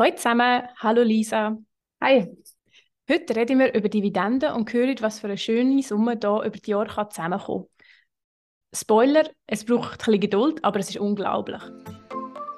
Hallo 0.00 0.16
zusammen, 0.16 0.62
hallo 0.78 1.02
Lisa. 1.02 1.58
Hi. 2.02 2.34
Heute 3.06 3.36
reden 3.36 3.58
wir 3.58 3.74
über 3.74 3.90
Dividenden 3.90 4.54
und 4.54 4.72
hören, 4.72 4.96
was 5.00 5.20
für 5.20 5.26
eine 5.26 5.36
schöne 5.36 5.82
Summe 5.82 6.18
hier 6.18 6.42
über 6.42 6.56
die 6.56 6.70
Jahre 6.70 7.10
zusammenkommen 7.10 7.66
kann. 7.66 7.86
Spoiler, 8.74 9.28
es 9.46 9.62
braucht 9.62 9.92
ein 9.92 9.98
bisschen 9.98 10.20
Geduld, 10.20 10.64
aber 10.64 10.80
es 10.80 10.88
ist 10.88 10.96
unglaublich. 10.96 11.60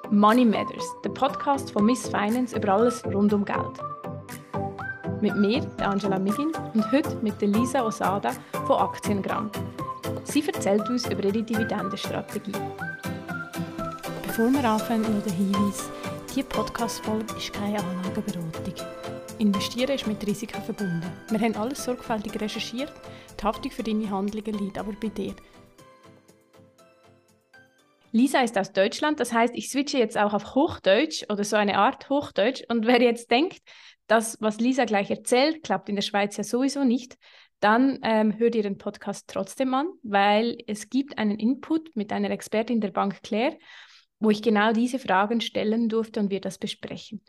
Money 0.09 0.45
Matters, 0.45 0.85
der 1.03 1.09
Podcast 1.09 1.71
von 1.71 1.85
Miss 1.85 2.07
Finance 2.07 2.55
über 2.55 2.75
alles 2.75 3.03
rund 3.07 3.33
um 3.33 3.43
Geld. 3.43 3.77
Mit 5.19 5.35
mir, 5.35 5.69
Angela 5.81 6.19
Migin, 6.19 6.53
und 6.73 6.91
heute 6.93 7.17
mit 7.17 7.41
der 7.41 7.49
Lisa 7.49 7.85
Osada 7.85 8.31
von 8.65 8.77
Aktiengramm. 8.77 9.51
Sie 10.23 10.47
erzählt 10.47 10.87
uns 10.87 11.11
über 11.11 11.25
ihre 11.25 11.43
Dividendenstrategie. 11.43 12.53
Bevor 14.25 14.49
wir 14.49 14.63
anfangen, 14.63 15.13
noch 15.13 15.23
der 15.23 15.33
Hinweis, 15.33 15.91
diese 16.35 16.47
Podcast-Folge 16.47 17.35
ist 17.37 17.53
keine 17.53 17.79
Anlageberatung. 17.79 18.51
Investieren 19.37 19.91
ist 19.91 20.07
mit 20.07 20.25
Risiken 20.25 20.63
verbunden. 20.63 21.03
Wir 21.29 21.39
haben 21.39 21.55
alles 21.55 21.83
sorgfältig 21.83 22.41
recherchiert. 22.41 22.91
Die 23.39 23.43
Haftung 23.43 23.69
für 23.69 23.83
deine 23.83 24.09
Handlungen 24.09 24.57
liegt 24.57 24.79
aber 24.79 24.93
bei 24.93 25.09
dir. 25.09 25.35
Lisa 28.11 28.41
ist 28.41 28.57
aus 28.57 28.71
Deutschland, 28.71 29.19
das 29.19 29.31
heißt, 29.31 29.53
ich 29.55 29.69
switche 29.69 29.99
jetzt 29.99 30.17
auch 30.17 30.33
auf 30.33 30.55
Hochdeutsch 30.55 31.23
oder 31.29 31.43
so 31.43 31.55
eine 31.55 31.77
Art 31.77 32.09
Hochdeutsch. 32.09 32.63
Und 32.67 32.87
wer 32.87 33.01
jetzt 33.01 33.29
denkt, 33.29 33.59
das, 34.07 34.37
was 34.39 34.59
Lisa 34.59 34.85
gleich 34.85 35.11
erzählt, 35.11 35.63
klappt 35.63 35.89
in 35.89 35.95
der 35.95 36.03
Schweiz 36.03 36.35
ja 36.37 36.43
sowieso 36.43 36.83
nicht, 36.83 37.15
dann 37.59 37.99
ähm, 38.01 38.37
hört 38.39 38.55
ihr 38.55 38.63
den 38.63 38.79
Podcast 38.79 39.29
trotzdem 39.29 39.73
an, 39.75 39.87
weil 40.01 40.57
es 40.65 40.89
gibt 40.89 41.17
einen 41.19 41.37
Input 41.37 41.95
mit 41.95 42.11
einer 42.11 42.31
Expertin 42.31 42.81
der 42.81 42.91
Bank 42.91 43.21
Claire 43.21 43.55
wo 44.23 44.29
ich 44.29 44.41
genau 44.41 44.71
diese 44.71 44.99
Fragen 44.99 45.41
stellen 45.41 45.89
durfte 45.89 46.19
und 46.21 46.31
wir 46.31 46.39
das 46.39 46.57
besprechen. 46.57 47.21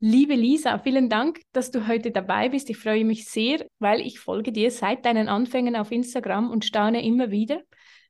Liebe 0.00 0.34
Lisa, 0.34 0.78
vielen 0.78 1.08
Dank, 1.08 1.40
dass 1.52 1.70
du 1.70 1.86
heute 1.86 2.10
dabei 2.10 2.48
bist. 2.50 2.68
Ich 2.68 2.76
freue 2.76 3.04
mich 3.04 3.26
sehr, 3.26 3.64
weil 3.78 4.00
ich 4.00 4.18
folge 4.18 4.52
dir 4.52 4.70
seit 4.70 5.06
deinen 5.06 5.28
Anfängen 5.28 5.76
auf 5.76 5.90
Instagram 5.92 6.50
und 6.50 6.64
staune 6.64 7.04
immer 7.04 7.30
wieder, 7.30 7.62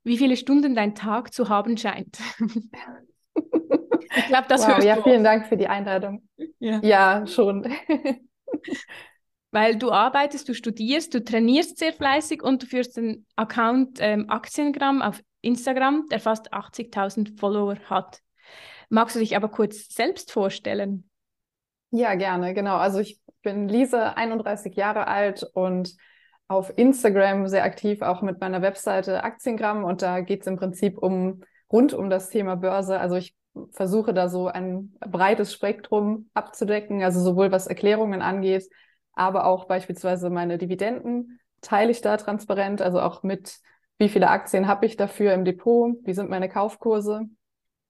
wie 0.03 0.17
viele 0.17 0.37
Stunden 0.37 0.75
dein 0.75 0.95
Tag 0.95 1.33
zu 1.33 1.49
haben 1.49 1.77
scheint. 1.77 2.19
ich 2.41 4.27
glaube, 4.27 4.47
das 4.49 4.67
wow, 4.67 4.83
ja. 4.83 5.01
Vielen 5.03 5.23
Dank 5.23 5.47
für 5.47 5.57
die 5.57 5.69
Einladung. 5.69 6.27
Ja, 6.59 6.81
ja 6.83 7.27
schon. 7.27 7.71
weil 9.53 9.77
du 9.77 9.93
arbeitest, 9.93 10.49
du 10.49 10.55
studierst, 10.55 11.15
du 11.15 11.23
trainierst 11.23 11.79
sehr 11.79 11.93
fleißig 11.93 12.43
und 12.43 12.63
du 12.63 12.67
führst 12.67 12.97
den 12.97 13.27
Account 13.37 13.99
ähm, 14.01 14.31
Aktiengramm 14.31 15.03
auf 15.03 15.21
Instagram, 15.43 16.07
der 16.11 16.21
fast 16.21 16.53
80.000 16.53 17.39
Follower 17.39 17.77
hat. 17.85 18.23
Magst 18.89 19.17
du 19.17 19.21
dich 19.21 19.37
aber 19.37 19.49
kurz 19.49 19.89
selbst 19.95 20.33
vorstellen? 20.33 21.09
Ja, 21.91 22.15
gerne, 22.15 22.55
genau. 22.55 22.77
Also 22.77 23.01
ich 23.01 23.21
bin 23.43 23.69
Lise, 23.69 24.17
31 24.17 24.75
Jahre 24.77 25.07
alt 25.09 25.43
und 25.55 25.95
auf 26.49 26.73
Instagram 26.77 27.49
sehr 27.49 27.65
aktiv, 27.65 28.03
auch 28.03 28.23
mit 28.23 28.41
meiner 28.41 28.63
Webseite 28.63 29.25
Aktiengramm. 29.25 29.85
Und 29.85 30.03
da 30.03 30.21
geht 30.21 30.43
es 30.43 30.47
im 30.47 30.57
Prinzip 30.57 30.99
um 30.99 31.43
rund 31.71 31.95
um 31.95 32.11
das 32.11 32.29
Thema 32.29 32.57
Börse. 32.57 33.01
Also 33.01 33.17
ich 33.17 33.35
versuche 33.71 34.15
da 34.15 34.29
so 34.29 34.49
ein 34.49 34.95
breites 35.01 35.53
Spektrum 35.53 36.31
abzudecken, 36.35 37.03
also 37.03 37.21
sowohl 37.21 37.53
was 37.53 37.67
Erklärungen 37.67 38.23
angeht, 38.23 38.69
aber 39.15 39.47
auch 39.47 39.67
beispielsweise 39.67 40.31
meine 40.31 40.59
Dividenden 40.59 41.41
teile 41.61 41.91
ich 41.91 42.01
da 42.01 42.17
transparent, 42.17 42.81
also 42.81 43.01
auch 43.01 43.23
mit 43.23 43.59
wie 43.99 44.09
viele 44.09 44.31
Aktien 44.31 44.67
habe 44.67 44.87
ich 44.87 44.97
dafür 44.97 45.33
im 45.35 45.45
Depot, 45.45 45.97
wie 46.03 46.15
sind 46.15 46.31
meine 46.31 46.49
Kaufkurse. 46.49 47.27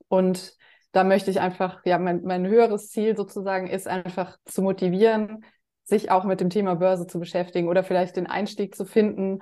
Und 0.09 0.57
da 0.93 1.05
möchte 1.05 1.31
ich 1.31 1.41
einfach, 1.41 1.81
ja, 1.85 1.99
mein, 1.99 2.23
mein 2.23 2.47
höheres 2.47 2.91
Ziel 2.91 3.17
sozusagen 3.17 3.67
ist 3.67 3.89
einfach 3.89 4.37
zu 4.45 4.63
motivieren, 4.63 5.45
sich 5.85 6.11
auch 6.11 6.25
mit 6.25 6.41
dem 6.41 6.51
Thema 6.51 6.77
Börse 6.77 7.07
zu 7.07 7.19
beschäftigen 7.19 7.69
oder 7.69 7.83
vielleicht 7.83 8.17
den 8.17 8.27
Einstieg 8.27 8.75
zu 8.75 8.85
finden. 8.85 9.41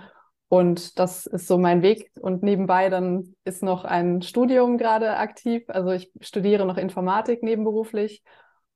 Und 0.48 0.98
das 0.98 1.26
ist 1.26 1.46
so 1.46 1.58
mein 1.58 1.82
Weg. 1.82 2.10
Und 2.20 2.42
nebenbei 2.42 2.88
dann 2.88 3.34
ist 3.44 3.62
noch 3.62 3.84
ein 3.84 4.22
Studium 4.22 4.78
gerade 4.78 5.16
aktiv. 5.16 5.64
Also 5.68 5.90
ich 5.90 6.12
studiere 6.20 6.66
noch 6.66 6.76
Informatik 6.76 7.42
nebenberuflich 7.42 8.22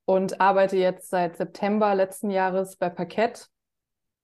und 0.04 0.40
arbeite 0.40 0.76
jetzt 0.76 1.10
seit 1.10 1.36
September 1.36 1.94
letzten 1.94 2.30
Jahres 2.30 2.76
bei 2.76 2.90
Parkett. 2.90 3.48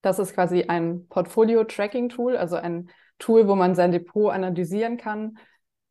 Das 0.01 0.19
ist 0.19 0.33
quasi 0.33 0.63
ein 0.63 1.07
Portfolio-Tracking-Tool, 1.07 2.37
also 2.37 2.55
ein 2.55 2.89
Tool, 3.21 3.47
wo 3.47 3.55
man 3.55 3.75
sein 3.75 3.91
Depot 3.91 4.31
analysieren 4.31 4.97
kann. 4.97 5.37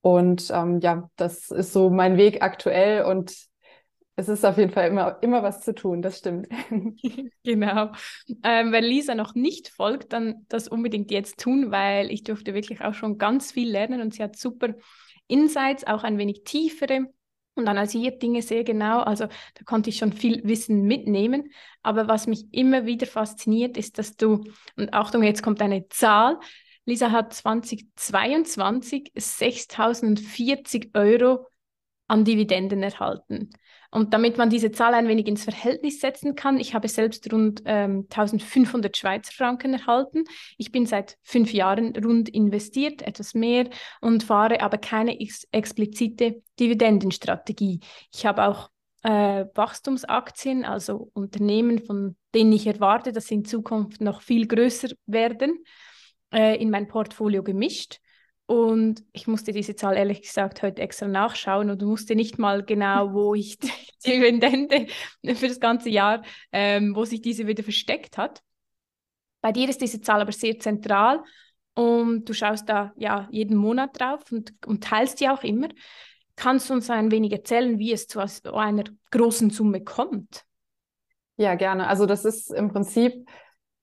Und 0.03 0.51
ähm, 0.53 0.81
ja, 0.81 1.11
das 1.17 1.51
ist 1.51 1.73
so 1.73 1.91
mein 1.91 2.17
Weg 2.17 2.43
aktuell 2.43 3.05
und 3.05 3.35
es 4.17 4.29
ist 4.29 4.45
auf 4.45 4.59
jeden 4.59 4.71
Fall 4.71 4.89
immer, 4.89 5.19
immer 5.23 5.43
was 5.43 5.63
zu 5.63 5.75
tun, 5.75 6.03
das 6.03 6.19
stimmt. 6.19 6.49
genau. 7.43 7.93
Ähm, 8.43 8.73
wenn 8.73 8.85
Lisa 8.85 9.15
noch 9.15 9.35
nicht 9.35 9.69
folgt, 9.69 10.13
dann 10.13 10.45
das 10.49 10.69
unbedingt 10.69 11.11
jetzt 11.11 11.41
tun, 11.41 11.71
weil 11.71 12.11
ich 12.11 12.23
durfte 12.23 12.53
wirklich 12.55 12.83
auch 12.83 12.95
schon 12.95 13.17
ganz 13.17 13.53
viel 13.53 13.71
lernen 13.71 14.03
und 14.03 14.15
sie 14.15 14.23
hat 14.23 14.37
super 14.37 14.75
Insights, 15.27 15.87
auch 15.87 16.03
ein 16.03 16.19
wenig 16.19 16.43
tiefere 16.45 17.07
und 17.55 17.69
analysiert 17.69 18.23
Dinge 18.23 18.43
sehr 18.43 18.65
genau. 18.65 19.01
Also 19.01 19.27
da 19.27 19.65
konnte 19.65 19.91
ich 19.91 19.97
schon 19.97 20.13
viel 20.13 20.43
Wissen 20.45 20.83
mitnehmen. 20.83 21.53
Aber 21.83 22.09
was 22.09 22.27
mich 22.27 22.53
immer 22.53 22.87
wieder 22.87 23.07
fasziniert, 23.07 23.77
ist, 23.77 23.99
dass 23.99 24.17
du, 24.17 24.45
und 24.77 24.93
Achtung, 24.93 25.23
jetzt 25.23 25.43
kommt 25.43 25.63
eine 25.63 25.89
Zahl, 25.89 26.39
Lisa 26.85 27.11
hat 27.11 27.33
2022 27.35 29.13
6.040 29.17 30.95
Euro 30.95 31.47
an 32.11 32.25
Dividenden 32.25 32.83
erhalten. 32.83 33.51
Und 33.93 34.15
damit 34.15 34.37
man 34.37 34.51
diese 34.51 34.73
Zahl 34.73 34.95
ein 34.95 35.09
wenig 35.09 35.27
ins 35.27 35.45
Verhältnis 35.45 36.01
setzen 36.01 36.35
kann, 36.35 36.59
ich 36.59 36.75
habe 36.75 36.89
selbst 36.89 37.33
rund 37.33 37.63
ähm, 37.65 38.07
1500 38.11 38.97
Schweizer 38.97 39.33
Franken 39.33 39.75
erhalten. 39.75 40.25
Ich 40.59 40.73
bin 40.73 40.87
seit 40.87 41.19
fünf 41.23 41.53
Jahren 41.53 41.95
rund 41.97 42.29
investiert, 42.29 43.03
etwas 43.03 43.35
mehr, 43.35 43.69
und 44.01 44.25
fahre 44.25 44.61
aber 44.61 44.79
keine 44.79 45.21
ex 45.21 45.47
explizite 45.53 46.43
Dividendenstrategie. 46.59 47.81
Ich 48.13 48.27
habe 48.27 48.45
auch 48.45 48.71
äh, 49.03 49.47
Wachstumsaktien, 49.55 50.65
also 50.65 51.11
Unternehmen, 51.15 51.81
von 51.81 52.17
denen 52.35 52.53
ich 52.53 52.67
erwarte, 52.67 53.13
dass 53.13 53.27
sie 53.27 53.35
in 53.35 53.45
Zukunft 53.45 54.01
noch 54.01 54.21
viel 54.23 54.47
größer 54.47 54.89
werden 55.07 55.65
äh, 56.33 56.61
in 56.61 56.71
mein 56.71 56.89
Portfolio 56.89 57.43
gemischt. 57.43 58.01
Und 58.47 59.05
ich 59.13 59.29
musste 59.29 59.53
diese 59.53 59.77
Zahl 59.77 59.97
ehrlich 59.97 60.23
gesagt 60.23 60.63
heute 60.63 60.83
extra 60.83 61.07
nachschauen 61.07 61.71
und 61.71 61.83
musste 61.83 62.17
nicht 62.17 62.39
mal 62.39 62.65
genau, 62.65 63.13
wo 63.13 63.35
ich 63.37 63.59
die 63.59 63.71
Dividende 64.05 64.87
für 65.37 65.49
das 65.49 65.61
ganze 65.61 65.89
Jahr, 65.89 66.23
ähm, 66.53 66.97
wo 66.97 67.05
sich 67.05 67.23
diese 67.23 67.47
wieder 67.47 67.63
versteckt 67.63 68.19
hat. 68.19 68.43
Bei 69.41 69.53
dir 69.53 69.69
ist 69.69 69.81
diese 69.81 70.01
Zahl 70.01 70.21
aber 70.21 70.33
sehr 70.33 70.59
zentral 70.59 71.23
und 71.75 72.29
du 72.29 72.33
schaust 72.33 72.69
da 72.69 72.93
ja 72.97 73.29
jeden 73.31 73.57
Monat 73.57 73.99
drauf 73.99 74.21
und, 74.33 74.53
und 74.67 74.85
teilst 74.85 75.21
die 75.21 75.29
auch 75.29 75.45
immer. 75.45 75.69
Kannst 76.37 76.71
du 76.71 76.75
uns 76.75 76.91
ein 76.91 77.11
wenig 77.11 77.33
erzählen, 77.33 77.79
wie 77.79 77.93
es 77.93 78.07
zu 78.07 78.21
einer 78.53 78.85
großen 79.11 79.51
Summe 79.51 79.85
kommt? 79.85 80.45
Ja, 81.37 81.55
gerne. 81.55 81.87
Also 81.87 82.07
das 82.07 82.25
ist 82.25 82.51
im 82.51 82.69
Prinzip, 82.69 83.29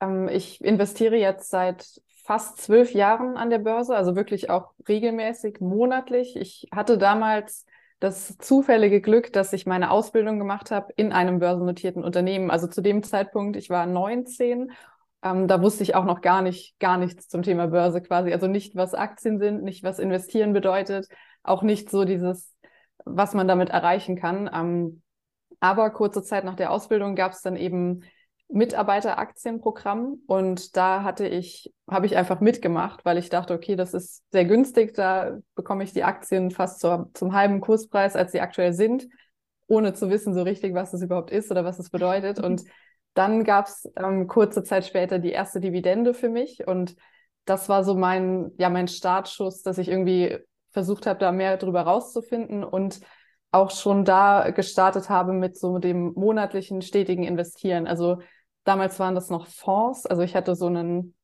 ähm, 0.01 0.27
ich 0.27 0.61
investiere 0.61 1.15
jetzt 1.17 1.49
seit 1.49 2.01
fast 2.27 2.61
zwölf 2.61 2.93
Jahren 2.93 3.37
an 3.37 3.49
der 3.49 3.59
Börse, 3.59 3.95
also 3.95 4.17
wirklich 4.17 4.49
auch 4.49 4.73
regelmäßig, 4.85 5.61
monatlich. 5.61 6.35
Ich 6.35 6.67
hatte 6.75 6.97
damals 6.97 7.65
das 8.01 8.37
zufällige 8.37 8.99
Glück, 8.99 9.31
dass 9.31 9.53
ich 9.53 9.65
meine 9.65 9.89
Ausbildung 9.91 10.37
gemacht 10.37 10.69
habe 10.69 10.91
in 10.97 11.13
einem 11.13 11.39
börsennotierten 11.39 12.03
Unternehmen. 12.03 12.51
Also 12.51 12.67
zu 12.67 12.81
dem 12.81 13.01
Zeitpunkt, 13.01 13.55
ich 13.55 13.69
war 13.69 13.85
19, 13.85 14.73
ähm, 15.23 15.47
da 15.47 15.61
wusste 15.61 15.83
ich 15.83 15.95
auch 15.95 16.03
noch 16.03 16.19
gar 16.19 16.41
nicht, 16.41 16.77
gar 16.79 16.97
nichts 16.97 17.29
zum 17.29 17.43
Thema 17.43 17.67
Börse 17.67 18.01
quasi. 18.01 18.33
Also 18.33 18.47
nicht, 18.47 18.75
was 18.75 18.93
Aktien 18.93 19.39
sind, 19.39 19.63
nicht, 19.63 19.83
was 19.83 19.97
investieren 19.97 20.51
bedeutet, 20.51 21.07
auch 21.43 21.63
nicht 21.63 21.89
so 21.89 22.03
dieses, 22.03 22.53
was 23.05 23.35
man 23.35 23.47
damit 23.47 23.69
erreichen 23.69 24.17
kann. 24.17 24.49
Ähm, 24.53 25.01
aber 25.61 25.91
kurze 25.91 26.23
Zeit 26.23 26.43
nach 26.43 26.57
der 26.57 26.71
Ausbildung 26.71 27.15
gab 27.15 27.31
es 27.31 27.41
dann 27.41 27.55
eben 27.55 28.01
Mitarbeiteraktienprogramm 28.49 30.21
und 30.25 30.77
da 30.77 31.03
hatte 31.03 31.27
ich, 31.27 31.73
habe 31.89 32.05
ich 32.05 32.15
einfach 32.15 32.39
mitgemacht, 32.39 33.03
weil 33.03 33.17
ich 33.17 33.29
dachte, 33.29 33.53
okay, 33.53 33.75
das 33.75 33.93
ist 33.93 34.23
sehr 34.31 34.45
günstig, 34.45 34.93
da 34.93 35.37
bekomme 35.55 35.83
ich 35.83 35.91
die 35.91 36.03
Aktien 36.03 36.51
fast 36.51 36.79
zur, 36.79 37.09
zum 37.13 37.33
halben 37.33 37.59
Kurspreis, 37.59 38.15
als 38.15 38.31
sie 38.31 38.39
aktuell 38.39 38.71
sind, 38.73 39.07
ohne 39.67 39.93
zu 39.93 40.09
wissen 40.09 40.33
so 40.33 40.43
richtig, 40.43 40.73
was 40.73 40.93
es 40.93 41.01
überhaupt 41.01 41.29
ist 41.29 41.51
oder 41.51 41.65
was 41.65 41.77
es 41.77 41.89
bedeutet. 41.89 42.39
Und 42.39 42.63
dann 43.13 43.43
gab 43.43 43.67
es 43.67 43.89
ähm, 43.97 44.27
kurze 44.27 44.63
Zeit 44.63 44.85
später 44.85 45.19
die 45.19 45.31
erste 45.31 45.59
Dividende 45.59 46.13
für 46.13 46.29
mich 46.29 46.65
und 46.67 46.95
das 47.43 47.69
war 47.69 47.83
so 47.83 47.95
mein, 47.95 48.51
ja, 48.57 48.69
mein 48.69 48.87
Startschuss, 48.87 49.61
dass 49.61 49.77
ich 49.77 49.87
irgendwie 49.89 50.37
versucht 50.71 51.05
habe, 51.05 51.19
da 51.19 51.31
mehr 51.31 51.57
drüber 51.57 51.81
rauszufinden 51.81 52.63
und 52.63 52.99
auch 53.51 53.71
schon 53.71 54.05
da 54.05 54.51
gestartet 54.51 55.09
habe 55.09 55.33
mit 55.33 55.57
so 55.57 55.79
dem 55.79 56.13
monatlichen 56.13 56.81
stetigen 56.81 57.23
Investieren. 57.23 57.87
Also 57.87 58.19
Damals 58.67 58.99
waren 58.99 59.15
das 59.15 59.29
noch 59.29 59.47
Fonds. 59.47 60.05
Also 60.05 60.23
ich 60.23 60.35
hatte 60.35 60.53
so 60.53 60.65
einen, 60.65 61.15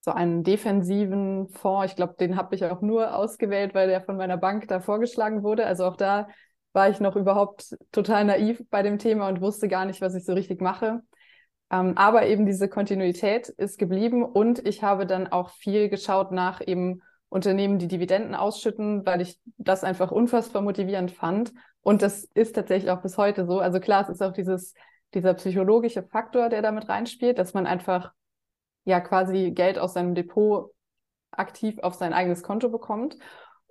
so 0.00 0.10
einen 0.10 0.44
defensiven 0.44 1.48
Fonds. 1.48 1.90
Ich 1.90 1.96
glaube, 1.96 2.16
den 2.20 2.36
habe 2.36 2.54
ich 2.54 2.66
auch 2.66 2.82
nur 2.82 3.16
ausgewählt, 3.16 3.74
weil 3.74 3.88
der 3.88 4.02
von 4.02 4.18
meiner 4.18 4.36
Bank 4.36 4.68
da 4.68 4.78
vorgeschlagen 4.78 5.42
wurde. 5.42 5.64
Also 5.64 5.86
auch 5.86 5.96
da 5.96 6.28
war 6.74 6.90
ich 6.90 7.00
noch 7.00 7.16
überhaupt 7.16 7.78
total 7.92 8.26
naiv 8.26 8.62
bei 8.68 8.82
dem 8.82 8.98
Thema 8.98 9.28
und 9.28 9.40
wusste 9.40 9.68
gar 9.68 9.86
nicht, 9.86 10.02
was 10.02 10.14
ich 10.14 10.26
so 10.26 10.34
richtig 10.34 10.60
mache. 10.60 11.00
Ähm, 11.70 11.96
aber 11.96 12.26
eben 12.26 12.44
diese 12.44 12.68
Kontinuität 12.68 13.48
ist 13.48 13.78
geblieben 13.78 14.22
und 14.22 14.66
ich 14.66 14.82
habe 14.82 15.06
dann 15.06 15.28
auch 15.28 15.48
viel 15.48 15.88
geschaut 15.88 16.30
nach 16.30 16.60
eben 16.60 17.00
Unternehmen, 17.30 17.78
die 17.78 17.88
Dividenden 17.88 18.34
ausschütten, 18.34 19.06
weil 19.06 19.22
ich 19.22 19.40
das 19.56 19.82
einfach 19.82 20.10
unfassbar 20.10 20.60
motivierend 20.60 21.10
fand. 21.10 21.54
Und 21.80 22.02
das 22.02 22.24
ist 22.34 22.54
tatsächlich 22.54 22.90
auch 22.90 23.00
bis 23.00 23.16
heute 23.16 23.46
so. 23.46 23.60
Also 23.60 23.80
klar, 23.80 24.02
es 24.02 24.10
ist 24.10 24.22
auch 24.22 24.34
dieses, 24.34 24.74
dieser 25.14 25.34
psychologische 25.34 26.02
Faktor, 26.02 26.48
der 26.48 26.62
damit 26.62 26.88
reinspielt, 26.88 27.38
dass 27.38 27.54
man 27.54 27.66
einfach 27.66 28.12
ja 28.84 29.00
quasi 29.00 29.52
Geld 29.52 29.78
aus 29.78 29.94
seinem 29.94 30.14
Depot 30.14 30.72
aktiv 31.30 31.78
auf 31.80 31.94
sein 31.94 32.12
eigenes 32.12 32.42
Konto 32.42 32.68
bekommt. 32.68 33.16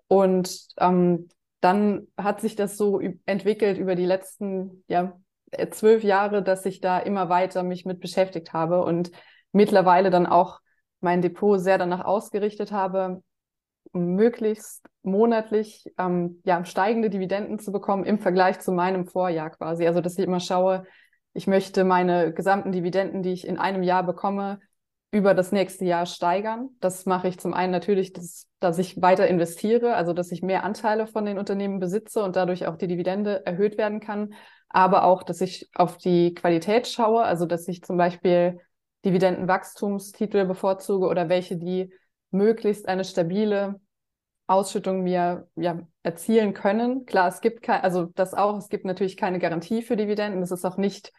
Und 0.07 0.67
ähm, 0.77 1.29
dann 1.61 2.07
hat 2.17 2.41
sich 2.41 2.55
das 2.55 2.77
so 2.77 2.99
entwickelt 3.25 3.77
über 3.77 3.95
die 3.95 4.05
letzten 4.05 4.83
ja, 4.87 5.19
äh, 5.51 5.69
zwölf 5.69 6.03
Jahre, 6.03 6.43
dass 6.43 6.65
ich 6.65 6.81
da 6.81 6.99
immer 6.99 7.29
weiter 7.29 7.63
mich 7.63 7.85
mit 7.85 7.99
beschäftigt 7.99 8.53
habe 8.53 8.83
und 8.83 9.11
mittlerweile 9.51 10.09
dann 10.09 10.25
auch 10.25 10.59
mein 11.01 11.21
Depot 11.21 11.59
sehr 11.59 11.77
danach 11.77 12.03
ausgerichtet 12.05 12.71
habe, 12.71 13.21
möglichst 13.93 14.85
monatlich 15.03 15.91
ähm, 15.97 16.41
ja, 16.45 16.63
steigende 16.65 17.09
Dividenden 17.09 17.59
zu 17.59 17.71
bekommen 17.71 18.05
im 18.05 18.19
Vergleich 18.19 18.59
zu 18.59 18.71
meinem 18.71 19.05
Vorjahr 19.05 19.49
quasi. 19.49 19.85
Also 19.85 20.01
dass 20.01 20.17
ich 20.17 20.25
immer 20.25 20.39
schaue, 20.39 20.85
ich 21.33 21.47
möchte 21.47 21.83
meine 21.83 22.33
gesamten 22.33 22.71
Dividenden, 22.71 23.23
die 23.23 23.31
ich 23.31 23.47
in 23.47 23.57
einem 23.57 23.83
Jahr 23.83 24.03
bekomme, 24.03 24.59
über 25.11 25.33
das 25.33 25.51
nächste 25.51 25.85
Jahr 25.85 26.05
steigern. 26.05 26.69
Das 26.79 27.05
mache 27.05 27.27
ich 27.27 27.37
zum 27.37 27.53
einen 27.53 27.71
natürlich, 27.71 28.13
dass, 28.13 28.47
dass 28.59 28.77
ich 28.77 29.01
weiter 29.01 29.27
investiere, 29.27 29.95
also 29.95 30.13
dass 30.13 30.31
ich 30.31 30.41
mehr 30.41 30.63
Anteile 30.63 31.05
von 31.05 31.25
den 31.25 31.37
Unternehmen 31.37 31.79
besitze 31.79 32.23
und 32.23 32.37
dadurch 32.37 32.65
auch 32.65 32.77
die 32.77 32.87
Dividende 32.87 33.45
erhöht 33.45 33.77
werden 33.77 33.99
kann, 33.99 34.33
aber 34.69 35.03
auch, 35.03 35.23
dass 35.23 35.41
ich 35.41 35.69
auf 35.75 35.97
die 35.97 36.33
Qualität 36.33 36.87
schaue, 36.87 37.23
also 37.23 37.45
dass 37.45 37.67
ich 37.67 37.83
zum 37.83 37.97
Beispiel 37.97 38.61
Dividendenwachstumstitel 39.03 40.45
bevorzuge 40.45 41.07
oder 41.07 41.27
welche, 41.27 41.57
die 41.57 41.93
möglichst 42.29 42.87
eine 42.87 43.03
stabile 43.03 43.81
Ausschüttung 44.47 45.03
mir 45.03 45.47
ja, 45.55 45.79
erzielen 46.03 46.53
können. 46.53 47.05
Klar, 47.05 47.27
es 47.27 47.41
gibt 47.41 47.63
kein, 47.63 47.81
also 47.81 48.05
das 48.15 48.33
auch, 48.33 48.57
es 48.57 48.69
gibt 48.69 48.85
natürlich 48.85 49.17
keine 49.17 49.39
Garantie 49.39 49.81
für 49.81 49.97
Dividenden. 49.97 50.41
Es 50.41 50.51
ist 50.51 50.65
auch 50.65 50.77
nicht 50.77 51.11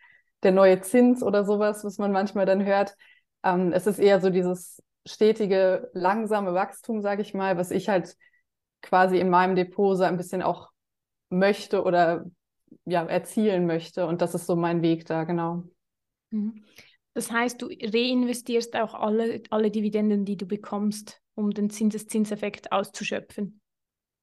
der 0.42 0.52
neue 0.52 0.80
Zins 0.80 1.22
oder 1.22 1.44
sowas, 1.44 1.84
was 1.84 1.98
man 1.98 2.12
manchmal 2.12 2.46
dann 2.46 2.64
hört. 2.64 2.96
Ähm, 3.44 3.72
es 3.72 3.86
ist 3.86 3.98
eher 3.98 4.20
so 4.20 4.30
dieses 4.30 4.82
stetige, 5.06 5.90
langsame 5.94 6.54
Wachstum, 6.54 7.00
sage 7.00 7.22
ich 7.22 7.34
mal, 7.34 7.56
was 7.56 7.70
ich 7.70 7.88
halt 7.88 8.16
quasi 8.82 9.18
in 9.18 9.30
meinem 9.30 9.56
Depot 9.56 9.96
so 9.96 10.04
ein 10.04 10.16
bisschen 10.16 10.42
auch 10.42 10.70
möchte 11.30 11.82
oder 11.82 12.24
ja, 12.84 13.04
erzielen 13.04 13.66
möchte. 13.66 14.06
Und 14.06 14.22
das 14.22 14.34
ist 14.34 14.46
so 14.46 14.56
mein 14.56 14.82
Weg 14.82 15.06
da, 15.06 15.24
genau. 15.24 15.64
Mhm. 16.30 16.64
Das 17.14 17.30
heißt, 17.30 17.60
du 17.60 17.66
reinvestierst 17.66 18.74
auch 18.76 18.94
alle, 18.94 19.42
alle 19.50 19.70
Dividenden, 19.70 20.24
die 20.24 20.36
du 20.36 20.46
bekommst, 20.46 21.20
um 21.34 21.50
den 21.50 21.68
Zinseszinseffekt 21.68 22.72
auszuschöpfen. 22.72 23.60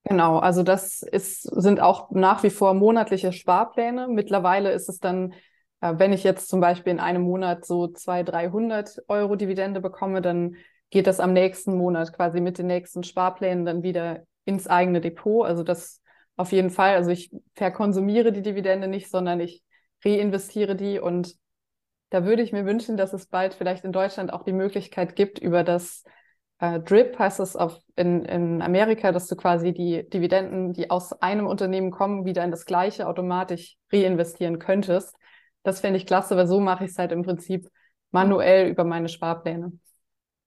Genau, 0.06 0.40
also 0.40 0.64
das 0.64 1.04
ist, 1.04 1.44
sind 1.44 1.82
auch 1.82 2.10
nach 2.12 2.42
wie 2.42 2.50
vor 2.50 2.74
monatliche 2.74 3.32
Sparpläne. 3.32 4.08
Mittlerweile 4.08 4.72
ist 4.72 4.90
es 4.90 5.00
dann 5.00 5.34
wenn 5.82 6.14
ich 6.14 6.24
jetzt 6.24 6.50
zum 6.50 6.60
Beispiel 6.60 6.92
in 6.92 7.00
einem 7.00 7.24
Monat 7.24 7.66
so 7.66 7.88
200, 7.88 8.34
300 8.34 9.04
Euro 9.08 9.36
Dividende 9.36 9.82
bekomme, 9.82 10.22
dann 10.22 10.56
geht 10.90 11.08
das 11.08 11.20
am 11.20 11.34
nächsten 11.34 11.78
Monat 11.78 12.14
quasi 12.14 12.42
mit 12.42 12.58
den 12.58 12.68
nächsten 12.68 13.04
Sparplänen 13.04 13.66
dann 13.66 13.84
wieder 13.84 14.24
ins 14.46 14.68
eigene 14.68 15.02
Depot. 15.02 15.46
Also 15.46 15.64
das 15.64 16.02
auf 16.36 16.52
jeden 16.52 16.70
Fall. 16.70 16.96
Also 16.96 17.12
ich 17.12 17.32
verkonsumiere 17.56 18.32
die 18.32 18.42
Dividende 18.42 18.88
nicht, 18.88 19.10
sondern 19.10 19.40
ich 19.40 19.64
reinvestiere 20.04 20.76
die 20.76 21.00
und 21.00 21.36
da 22.10 22.26
würde 22.26 22.42
ich 22.42 22.52
mir 22.52 22.66
wünschen, 22.66 22.98
dass 22.98 23.14
es 23.14 23.28
bald 23.28 23.54
vielleicht 23.54 23.86
in 23.86 23.92
Deutschland 23.92 24.34
auch 24.34 24.44
die 24.44 24.54
Möglichkeit 24.54 25.16
gibt, 25.16 25.38
über 25.40 25.64
das 25.64 26.04
äh, 26.60 26.80
DRIP 26.80 27.18
heißt 27.18 27.40
es 27.40 27.56
auf, 27.56 27.78
in, 27.96 28.26
in 28.26 28.62
Amerika, 28.62 29.12
dass 29.12 29.28
du 29.28 29.36
quasi 29.36 29.74
die 29.74 30.08
Dividenden, 30.10 30.74
die 30.74 30.90
aus 30.90 31.14
einem 31.22 31.48
Unternehmen 31.48 31.92
kommen, 31.92 32.26
wieder 32.26 32.44
in 32.44 32.52
das 32.52 32.66
gleiche 32.66 33.08
automatisch 33.08 33.78
reinvestieren 33.92 34.60
könntest. 34.60 35.16
Das 35.64 35.82
fände 35.82 35.98
ich 35.98 36.06
klasse, 36.06 36.36
weil 36.38 36.48
so 36.48 36.60
mache 36.60 36.86
ich 36.86 36.92
es 36.92 36.98
halt 36.98 37.12
im 37.12 37.24
Prinzip 37.24 37.70
manuell 38.12 38.70
über 38.70 38.84
meine 38.84 39.10
Sparpläne. 39.10 39.74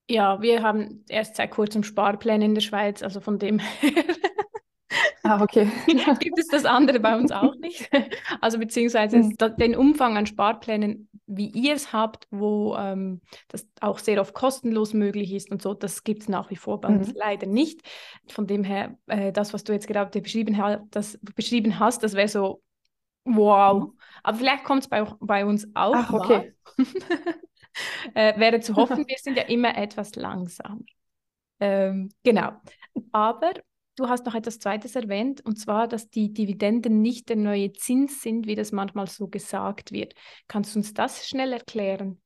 Ja, 0.08 0.42
wir 0.42 0.62
haben 0.62 1.04
erst 1.08 1.36
seit 1.36 1.50
kurzem 1.50 1.84
Sparpläne 1.84 2.44
in 2.44 2.54
der 2.54 2.60
Schweiz, 2.60 3.02
also 3.02 3.20
von 3.20 3.38
dem 3.38 3.58
her. 3.58 4.04
Ah, 5.22 5.40
okay. 5.42 5.68
Gibt 6.18 6.38
es 6.38 6.48
das 6.48 6.64
andere 6.64 6.98
bei 7.00 7.16
uns 7.16 7.30
auch 7.30 7.54
nicht? 7.56 7.88
Also 8.40 8.58
beziehungsweise 8.58 9.18
mhm. 9.18 9.36
den 9.58 9.76
Umfang 9.76 10.16
an 10.16 10.26
Sparplänen, 10.26 11.08
wie 11.26 11.46
ihr 11.46 11.74
es 11.74 11.92
habt, 11.92 12.26
wo 12.30 12.74
ähm, 12.76 13.20
das 13.48 13.66
auch 13.80 13.98
sehr 13.98 14.20
oft 14.20 14.34
kostenlos 14.34 14.94
möglich 14.94 15.32
ist 15.32 15.50
und 15.50 15.62
so, 15.62 15.74
das 15.74 16.02
gibt 16.02 16.22
es 16.22 16.28
nach 16.28 16.50
wie 16.50 16.56
vor 16.56 16.80
bei 16.80 16.88
mhm. 16.88 16.98
uns 16.98 17.14
leider 17.14 17.46
nicht. 17.46 17.80
Von 18.28 18.46
dem 18.46 18.64
her, 18.64 18.98
äh, 19.06 19.32
das, 19.32 19.54
was 19.54 19.64
du 19.64 19.72
jetzt 19.72 19.86
gerade 19.86 20.20
beschrieben, 20.20 20.58
das, 20.90 21.18
beschrieben 21.36 21.78
hast, 21.78 22.02
das 22.02 22.14
wäre 22.14 22.28
so 22.28 22.60
Wow. 23.24 23.84
Mhm. 23.84 23.98
Aber 24.22 24.38
vielleicht 24.38 24.64
kommt 24.64 24.82
es 24.82 24.88
bei, 24.88 25.04
bei 25.20 25.44
uns 25.44 25.68
auch. 25.74 25.94
Ach, 25.94 26.12
okay. 26.12 26.54
äh, 28.14 28.38
wäre 28.38 28.60
zu 28.60 28.76
hoffen, 28.76 29.06
wir 29.06 29.16
sind 29.18 29.36
ja 29.36 29.44
immer 29.44 29.76
etwas 29.76 30.14
langsamer. 30.16 30.80
Ähm, 31.60 32.10
genau. 32.22 32.52
Aber 33.12 33.52
du 33.96 34.08
hast 34.08 34.26
noch 34.26 34.34
etwas 34.34 34.58
Zweites 34.58 34.96
erwähnt, 34.96 35.44
und 35.44 35.56
zwar, 35.56 35.86
dass 35.86 36.10
die 36.10 36.32
Dividenden 36.32 37.00
nicht 37.00 37.28
der 37.28 37.36
neue 37.36 37.72
Zins 37.72 38.22
sind, 38.22 38.46
wie 38.46 38.54
das 38.54 38.72
manchmal 38.72 39.06
so 39.06 39.28
gesagt 39.28 39.92
wird. 39.92 40.14
Kannst 40.48 40.74
du 40.74 40.80
uns 40.80 40.94
das 40.94 41.26
schnell 41.28 41.52
erklären? 41.52 42.20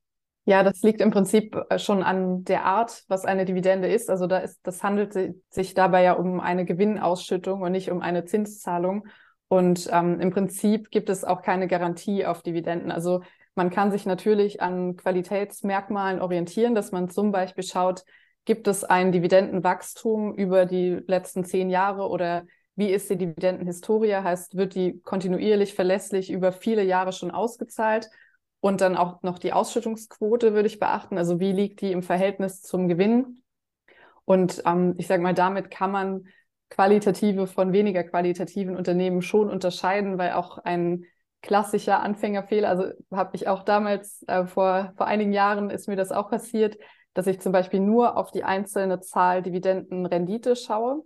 Ja, 0.48 0.62
das 0.62 0.82
liegt 0.82 1.00
im 1.00 1.10
Prinzip 1.10 1.56
äh, 1.70 1.78
schon 1.78 2.04
an 2.04 2.44
der 2.44 2.64
Art, 2.64 3.02
was 3.08 3.24
eine 3.24 3.44
Dividende 3.44 3.88
ist. 3.88 4.08
Also 4.08 4.28
da 4.28 4.38
ist, 4.38 4.60
das 4.62 4.82
handelt 4.84 5.12
sich 5.50 5.74
dabei 5.74 6.04
ja 6.04 6.12
um 6.12 6.38
eine 6.38 6.64
Gewinnausschüttung 6.64 7.62
und 7.62 7.72
nicht 7.72 7.90
um 7.90 8.00
eine 8.00 8.24
Zinszahlung. 8.24 9.08
Und 9.48 9.88
ähm, 9.92 10.20
im 10.20 10.30
Prinzip 10.30 10.90
gibt 10.90 11.08
es 11.08 11.24
auch 11.24 11.42
keine 11.42 11.68
Garantie 11.68 12.26
auf 12.26 12.42
Dividenden. 12.42 12.90
Also 12.90 13.22
man 13.54 13.70
kann 13.70 13.90
sich 13.90 14.06
natürlich 14.06 14.60
an 14.60 14.96
Qualitätsmerkmalen 14.96 16.20
orientieren, 16.20 16.74
dass 16.74 16.92
man 16.92 17.08
zum 17.08 17.32
Beispiel 17.32 17.64
schaut, 17.64 18.04
gibt 18.44 18.68
es 18.68 18.84
ein 18.84 19.12
Dividendenwachstum 19.12 20.34
über 20.34 20.66
die 20.66 21.00
letzten 21.06 21.44
zehn 21.44 21.70
Jahre 21.70 22.08
oder 22.08 22.44
wie 22.76 22.90
ist 22.90 23.08
die 23.08 23.16
Dividendenhistorie? 23.16 24.14
Heißt, 24.16 24.56
wird 24.56 24.74
die 24.74 25.00
kontinuierlich 25.00 25.74
verlässlich 25.74 26.30
über 26.30 26.52
viele 26.52 26.84
Jahre 26.84 27.12
schon 27.12 27.30
ausgezahlt? 27.30 28.10
Und 28.60 28.80
dann 28.80 28.96
auch 28.96 29.22
noch 29.22 29.38
die 29.38 29.52
Ausschüttungsquote 29.52 30.52
würde 30.52 30.66
ich 30.66 30.78
beachten. 30.78 31.18
Also 31.18 31.40
wie 31.40 31.52
liegt 31.52 31.80
die 31.80 31.92
im 31.92 32.02
Verhältnis 32.02 32.62
zum 32.62 32.88
Gewinn? 32.88 33.42
Und 34.24 34.62
ähm, 34.66 34.94
ich 34.98 35.06
sage 35.06 35.22
mal, 35.22 35.34
damit 35.34 35.70
kann 35.70 35.92
man 35.92 36.26
qualitative 36.70 37.46
von 37.46 37.72
weniger 37.72 38.04
qualitativen 38.04 38.76
Unternehmen 38.76 39.22
schon 39.22 39.50
unterscheiden, 39.50 40.18
weil 40.18 40.32
auch 40.32 40.58
ein 40.58 41.04
klassischer 41.42 42.00
Anfängerfehler, 42.00 42.68
also 42.68 42.90
habe 43.12 43.36
ich 43.36 43.46
auch 43.48 43.62
damals 43.62 44.24
äh, 44.26 44.46
vor, 44.46 44.92
vor 44.96 45.06
einigen 45.06 45.32
Jahren 45.32 45.70
ist 45.70 45.86
mir 45.86 45.96
das 45.96 46.10
auch 46.10 46.28
passiert, 46.28 46.76
dass 47.14 47.26
ich 47.26 47.40
zum 47.40 47.52
Beispiel 47.52 47.80
nur 47.80 48.16
auf 48.16 48.30
die 48.30 48.44
einzelne 48.44 49.00
Zahl 49.00 49.42
Dividendenrendite 49.42 50.56
schaue. 50.56 51.02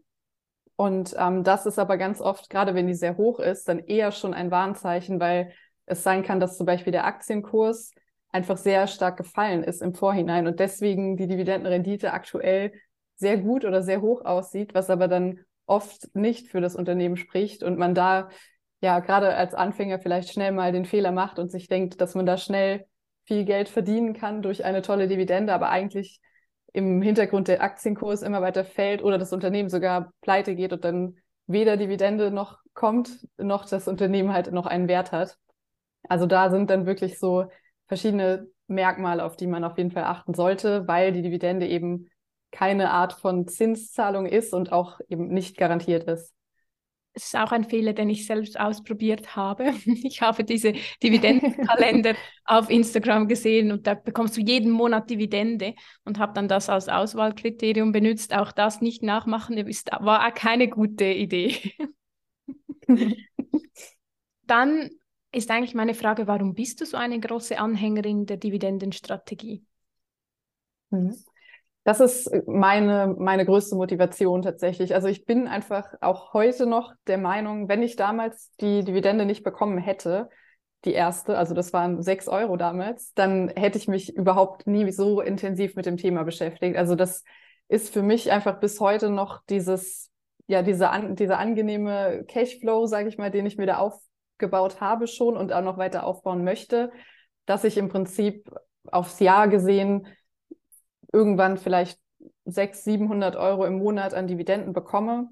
Und 0.77 1.15
ähm, 1.19 1.45
das 1.45 1.67
ist 1.67 1.79
aber 1.79 1.99
ganz 1.99 2.21
oft, 2.23 2.49
gerade 2.49 2.75
wenn 2.75 2.87
die 2.87 2.95
sehr 2.95 3.17
hoch 3.19 3.39
ist, 3.39 3.69
dann 3.69 3.81
eher 3.81 4.13
schon 4.13 4.33
ein 4.33 4.51
Warnzeichen, 4.51 5.21
weil 5.21 5.53
es 5.85 6.03
sein 6.03 6.23
kann, 6.23 6.41
dass 6.41 6.57
zum 6.57 6.65
Beispiel 6.65 6.93
der 6.93 7.05
Aktienkurs 7.05 7.93
einfach 8.33 8.57
sehr 8.57 8.87
stark 8.87 9.19
gefallen 9.19 9.63
ist 9.63 9.83
im 9.83 9.93
Vorhinein 9.93 10.47
und 10.47 10.59
deswegen 10.59 11.17
die 11.17 11.27
Dividendenrendite 11.27 12.13
aktuell 12.13 12.73
sehr 13.17 13.37
gut 13.37 13.65
oder 13.65 13.83
sehr 13.83 14.01
hoch 14.01 14.25
aussieht, 14.25 14.73
was 14.73 14.89
aber 14.89 15.07
dann 15.07 15.41
oft 15.71 16.15
nicht 16.15 16.49
für 16.49 16.61
das 16.61 16.75
Unternehmen 16.75 17.17
spricht 17.17 17.63
und 17.63 17.79
man 17.79 17.95
da 17.95 18.29
ja 18.81 18.99
gerade 19.01 19.35
als 19.35 19.55
Anfänger 19.55 20.01
vielleicht 20.01 20.33
schnell 20.33 20.53
mal 20.53 20.73
den 20.73 20.85
Fehler 20.85 21.13
macht 21.13 21.39
und 21.39 21.51
sich 21.51 21.69
denkt, 21.69 22.01
dass 22.01 22.15
man 22.15 22.27
da 22.27 22.37
schnell 22.37 22.87
viel 23.25 23.45
Geld 23.45 23.69
verdienen 23.69 24.13
kann 24.13 24.43
durch 24.43 24.65
eine 24.65 24.83
tolle 24.83 25.07
Dividende, 25.07 25.53
aber 25.53 25.71
eigentlich 25.71 26.21
im 26.73 27.03
Hintergrund 27.03 27.49
der 27.49 27.63
Aktienkurs 27.63 28.23
immer 28.23 28.43
weiter 28.43 28.65
fällt 28.65 29.03
oder 29.03 29.19
das 29.19 29.33
Unternehmen 29.33 29.69
sogar 29.69 30.13
pleite 30.21 30.55
geht 30.55 30.73
und 30.73 30.85
dann 30.85 31.17
weder 31.47 31.77
Dividende 31.77 32.31
noch 32.31 32.59
kommt, 32.75 33.27
noch 33.39 33.69
das 33.69 33.89
Unternehmen 33.89 34.33
halt 34.33 34.53
noch 34.53 34.67
einen 34.67 34.89
Wert 34.89 35.13
hat. 35.13 35.37
Also 36.09 36.27
da 36.27 36.51
sind 36.51 36.71
dann 36.71 36.87
wirklich 36.87 37.19
so 37.19 37.47
verschiedene 37.87 38.49
Merkmale, 38.67 39.25
auf 39.25 39.37
die 39.37 39.47
man 39.47 39.65
auf 39.65 39.77
jeden 39.79 39.91
Fall 39.91 40.05
achten 40.05 40.35
sollte, 40.35 40.87
weil 40.89 41.13
die 41.13 41.23
Dividende 41.23 41.67
eben 41.67 42.09
keine 42.51 42.91
Art 42.91 43.13
von 43.13 43.47
Zinszahlung 43.47 44.27
ist 44.27 44.53
und 44.53 44.73
auch 44.73 45.01
eben 45.09 45.29
nicht 45.29 45.57
garantiert 45.57 46.05
ist. 46.05 46.35
Es 47.13 47.25
ist 47.27 47.37
auch 47.37 47.51
ein 47.51 47.65
Fehler, 47.65 47.93
den 47.93 48.09
ich 48.09 48.25
selbst 48.27 48.59
ausprobiert 48.59 49.35
habe. 49.35 49.75
Ich 49.85 50.23
habe 50.23 50.45
diese 50.45 50.75
Dividendenkalender 51.03 52.15
auf 52.45 52.71
Instagram 52.71 53.27
gesehen 53.27 53.73
und 53.73 53.87
da 53.87 53.95
bekommst 53.95 54.37
du 54.37 54.41
jeden 54.41 54.71
Monat 54.71 55.11
Dividende 55.11 55.75
und 56.05 56.19
habe 56.19 56.33
dann 56.35 56.47
das 56.49 56.69
als 56.69 56.89
Auswahlkriterium 56.89 57.93
benutzt. 57.93 58.35
Auch 58.35 58.53
das 58.53 58.81
nicht 58.81 59.03
nachmachen 59.03 59.59
ist, 59.59 59.91
war 59.99 60.27
auch 60.27 60.35
keine 60.35 60.69
gute 60.69 61.07
Idee. 61.07 61.57
Dann 64.47 64.91
ist 65.33 65.51
eigentlich 65.51 65.75
meine 65.75 65.95
Frage, 65.95 66.27
warum 66.27 66.55
bist 66.55 66.81
du 66.81 66.87
so 66.87 66.97
eine 66.97 67.21
große 67.21 67.59
Anhängerin 67.59 68.27
der 68.27 68.37
Dividendenstrategie? 68.37 69.65
Mhm. 70.91 71.15
Das 71.91 71.99
ist 71.99 72.31
meine, 72.47 73.17
meine 73.19 73.45
größte 73.45 73.75
Motivation 73.75 74.43
tatsächlich. 74.43 74.95
Also 74.95 75.09
ich 75.09 75.27
bin 75.27 75.49
einfach 75.49 75.93
auch 76.01 76.33
heute 76.35 76.67
noch 76.67 76.93
der 77.09 77.19
Meinung, 77.19 77.69
wenn 77.69 77.83
ich 77.83 77.97
damals 77.97 78.55
die 78.61 78.85
Dividende 78.85 79.27
nicht 79.27 79.43
bekommen 79.43 79.77
hätte, 79.77 80.29
die 80.85 80.93
erste, 80.93 81.37
also 81.37 81.53
das 81.53 81.73
waren 81.73 82.01
sechs 82.01 82.29
Euro 82.29 82.57
damals, 82.57 83.13
dann 83.15 83.49
hätte 83.49 83.77
ich 83.77 83.89
mich 83.89 84.15
überhaupt 84.15 84.69
nie 84.69 84.93
so 84.93 85.21
intensiv 85.21 85.75
mit 85.75 85.85
dem 85.85 85.97
Thema 85.97 86.23
beschäftigt. 86.23 86.77
Also 86.77 86.95
das 86.95 87.25
ist 87.67 87.93
für 87.93 88.03
mich 88.03 88.31
einfach 88.31 88.61
bis 88.61 88.79
heute 88.79 89.11
noch 89.11 89.43
dieses, 89.49 90.13
ja, 90.47 90.63
diese 90.63 90.91
an, 90.91 91.17
dieser 91.17 91.41
angenehme 91.41 92.23
Cashflow, 92.29 92.87
sage 92.87 93.09
ich 93.09 93.19
mal, 93.19 93.33
den 93.33 93.47
ich 93.47 93.59
mir 93.59 93.67
da 93.67 93.79
aufgebaut 93.79 94.81
habe 94.81 95.09
schon 95.09 95.37
und 95.37 95.53
auch 95.53 95.65
noch 95.65 95.77
weiter 95.77 96.05
aufbauen 96.05 96.45
möchte, 96.45 96.93
dass 97.47 97.65
ich 97.65 97.77
im 97.77 97.89
Prinzip 97.89 98.49
aufs 98.93 99.19
Jahr 99.19 99.49
gesehen 99.49 100.07
irgendwann 101.13 101.57
vielleicht 101.59 101.99
600, 102.45 102.77
700 102.77 103.37
Euro 103.37 103.65
im 103.65 103.79
Monat 103.79 104.15
an 104.15 104.27
Dividenden 104.27 104.73
bekomme, 104.73 105.29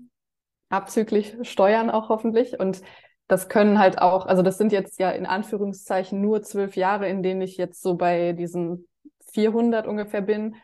abzüglich 0.69 1.37
Steuern 1.43 1.91
auch 1.91 2.09
hoffentlich. 2.09 2.59
Und 2.59 2.83
das 3.27 3.49
können 3.49 3.79
halt 3.79 3.99
auch, 3.99 4.27
also 4.27 4.43
das 4.43 4.59
sind 4.59 4.73
jetzt 4.73 4.99
ja 4.99 5.11
in 5.11 5.27
Anführungszeichen 5.27 6.21
nur 6.21 6.43
zwölf 6.43 6.77
Jahre, 6.77 7.09
in 7.09 7.23
denen 7.23 7.43
ich 7.43 7.57
jetzt 7.57 7.83
so 7.83 7.95
bei 7.95 8.33
diesen 8.33 8.89
400 9.33 9.87
ungefähr 9.87 10.23
bin. 10.23 10.57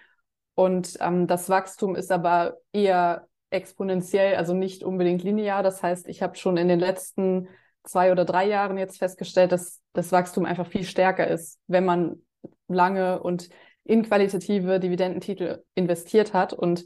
Und 0.54 0.96
ähm, 1.00 1.26
das 1.26 1.48
Wachstum 1.48 1.96
ist 1.96 2.12
aber 2.12 2.58
eher 2.72 3.26
exponentiell, 3.50 4.36
also 4.36 4.54
nicht 4.54 4.82
unbedingt 4.82 5.22
linear. 5.22 5.62
Das 5.62 5.82
heißt, 5.82 6.08
ich 6.08 6.22
habe 6.22 6.36
schon 6.36 6.56
in 6.56 6.68
den 6.68 6.80
letzten 6.80 7.48
zwei 7.84 8.12
oder 8.12 8.24
drei 8.24 8.46
Jahren 8.46 8.78
jetzt 8.78 8.98
festgestellt, 8.98 9.52
dass 9.52 9.80
das 9.92 10.10
Wachstum 10.10 10.44
einfach 10.44 10.66
viel 10.66 10.84
stärker 10.84 11.26
ist, 11.26 11.60
wenn 11.66 11.84
man 11.84 12.22
lange 12.68 13.22
und 13.22 13.50
in 13.84 14.02
qualitative 14.02 14.80
Dividendentitel 14.80 15.62
investiert 15.74 16.32
hat. 16.32 16.52
Und 16.52 16.84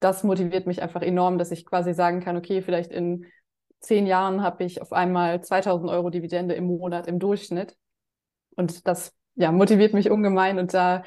das 0.00 0.22
motiviert 0.22 0.66
mich 0.66 0.82
einfach 0.82 1.02
enorm, 1.02 1.38
dass 1.38 1.50
ich 1.50 1.64
quasi 1.64 1.94
sagen 1.94 2.20
kann, 2.20 2.36
okay, 2.36 2.62
vielleicht 2.62 2.92
in 2.92 3.26
zehn 3.80 4.06
Jahren 4.06 4.42
habe 4.42 4.64
ich 4.64 4.82
auf 4.82 4.92
einmal 4.92 5.42
2000 5.42 5.90
Euro 5.90 6.10
Dividende 6.10 6.54
im 6.54 6.64
Monat 6.64 7.06
im 7.06 7.18
Durchschnitt. 7.18 7.76
Und 8.56 8.86
das 8.86 9.14
ja, 9.34 9.52
motiviert 9.52 9.94
mich 9.94 10.10
ungemein 10.10 10.58
und 10.58 10.74
da 10.74 11.02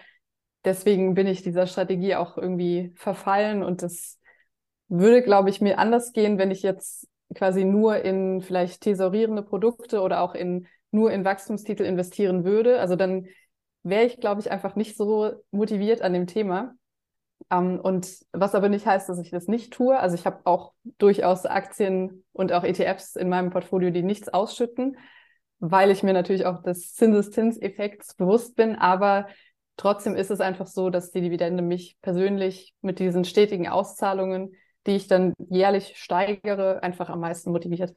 deswegen 0.65 1.13
bin 1.13 1.27
ich 1.27 1.41
dieser 1.41 1.67
Strategie 1.67 2.15
auch 2.15 2.37
irgendwie 2.37 2.93
verfallen 2.95 3.63
und 3.63 3.81
das 3.81 4.19
würde, 4.87 5.21
glaube 5.21 5.49
ich, 5.49 5.61
mir 5.61 5.79
anders 5.79 6.13
gehen, 6.13 6.37
wenn 6.37 6.51
ich 6.51 6.61
jetzt 6.63 7.07
quasi 7.35 7.63
nur 7.63 7.97
in 8.03 8.41
vielleicht 8.41 8.81
tesorierende 8.81 9.43
Produkte 9.43 10.01
oder 10.01 10.21
auch 10.21 10.33
in 10.33 10.67
nur 10.91 11.11
in 11.11 11.23
Wachstumstitel 11.23 11.83
investieren 11.83 12.43
würde. 12.43 12.79
Also 12.79 12.95
dann 12.95 13.27
wäre 13.89 14.05
ich, 14.05 14.19
glaube 14.19 14.41
ich, 14.41 14.51
einfach 14.51 14.75
nicht 14.75 14.97
so 14.97 15.31
motiviert 15.51 16.01
an 16.01 16.13
dem 16.13 16.27
Thema. 16.27 16.75
Ähm, 17.51 17.79
und 17.79 18.07
was 18.31 18.55
aber 18.55 18.69
nicht 18.69 18.85
heißt, 18.85 19.09
dass 19.09 19.19
ich 19.19 19.31
das 19.31 19.47
nicht 19.47 19.73
tue. 19.73 19.97
Also 19.99 20.15
ich 20.15 20.25
habe 20.25 20.41
auch 20.45 20.73
durchaus 20.97 21.45
Aktien 21.45 22.23
und 22.33 22.51
auch 22.53 22.63
ETFs 22.63 23.15
in 23.15 23.29
meinem 23.29 23.49
Portfolio, 23.49 23.91
die 23.91 24.03
nichts 24.03 24.29
ausschütten, 24.29 24.97
weil 25.59 25.91
ich 25.91 26.03
mir 26.03 26.13
natürlich 26.13 26.45
auch 26.45 26.61
des 26.61 26.93
Zinseszinseffekts 26.93 28.15
bewusst 28.15 28.55
bin. 28.55 28.75
Aber 28.75 29.27
trotzdem 29.77 30.15
ist 30.15 30.31
es 30.31 30.41
einfach 30.41 30.67
so, 30.67 30.89
dass 30.89 31.11
die 31.11 31.21
Dividende 31.21 31.63
mich 31.63 31.97
persönlich 32.01 32.73
mit 32.81 32.99
diesen 32.99 33.25
stetigen 33.25 33.67
Auszahlungen, 33.67 34.53
die 34.87 34.95
ich 34.95 35.07
dann 35.07 35.33
jährlich 35.37 35.97
steigere, 35.97 36.83
einfach 36.83 37.09
am 37.09 37.19
meisten 37.19 37.51
motiviert. 37.51 37.95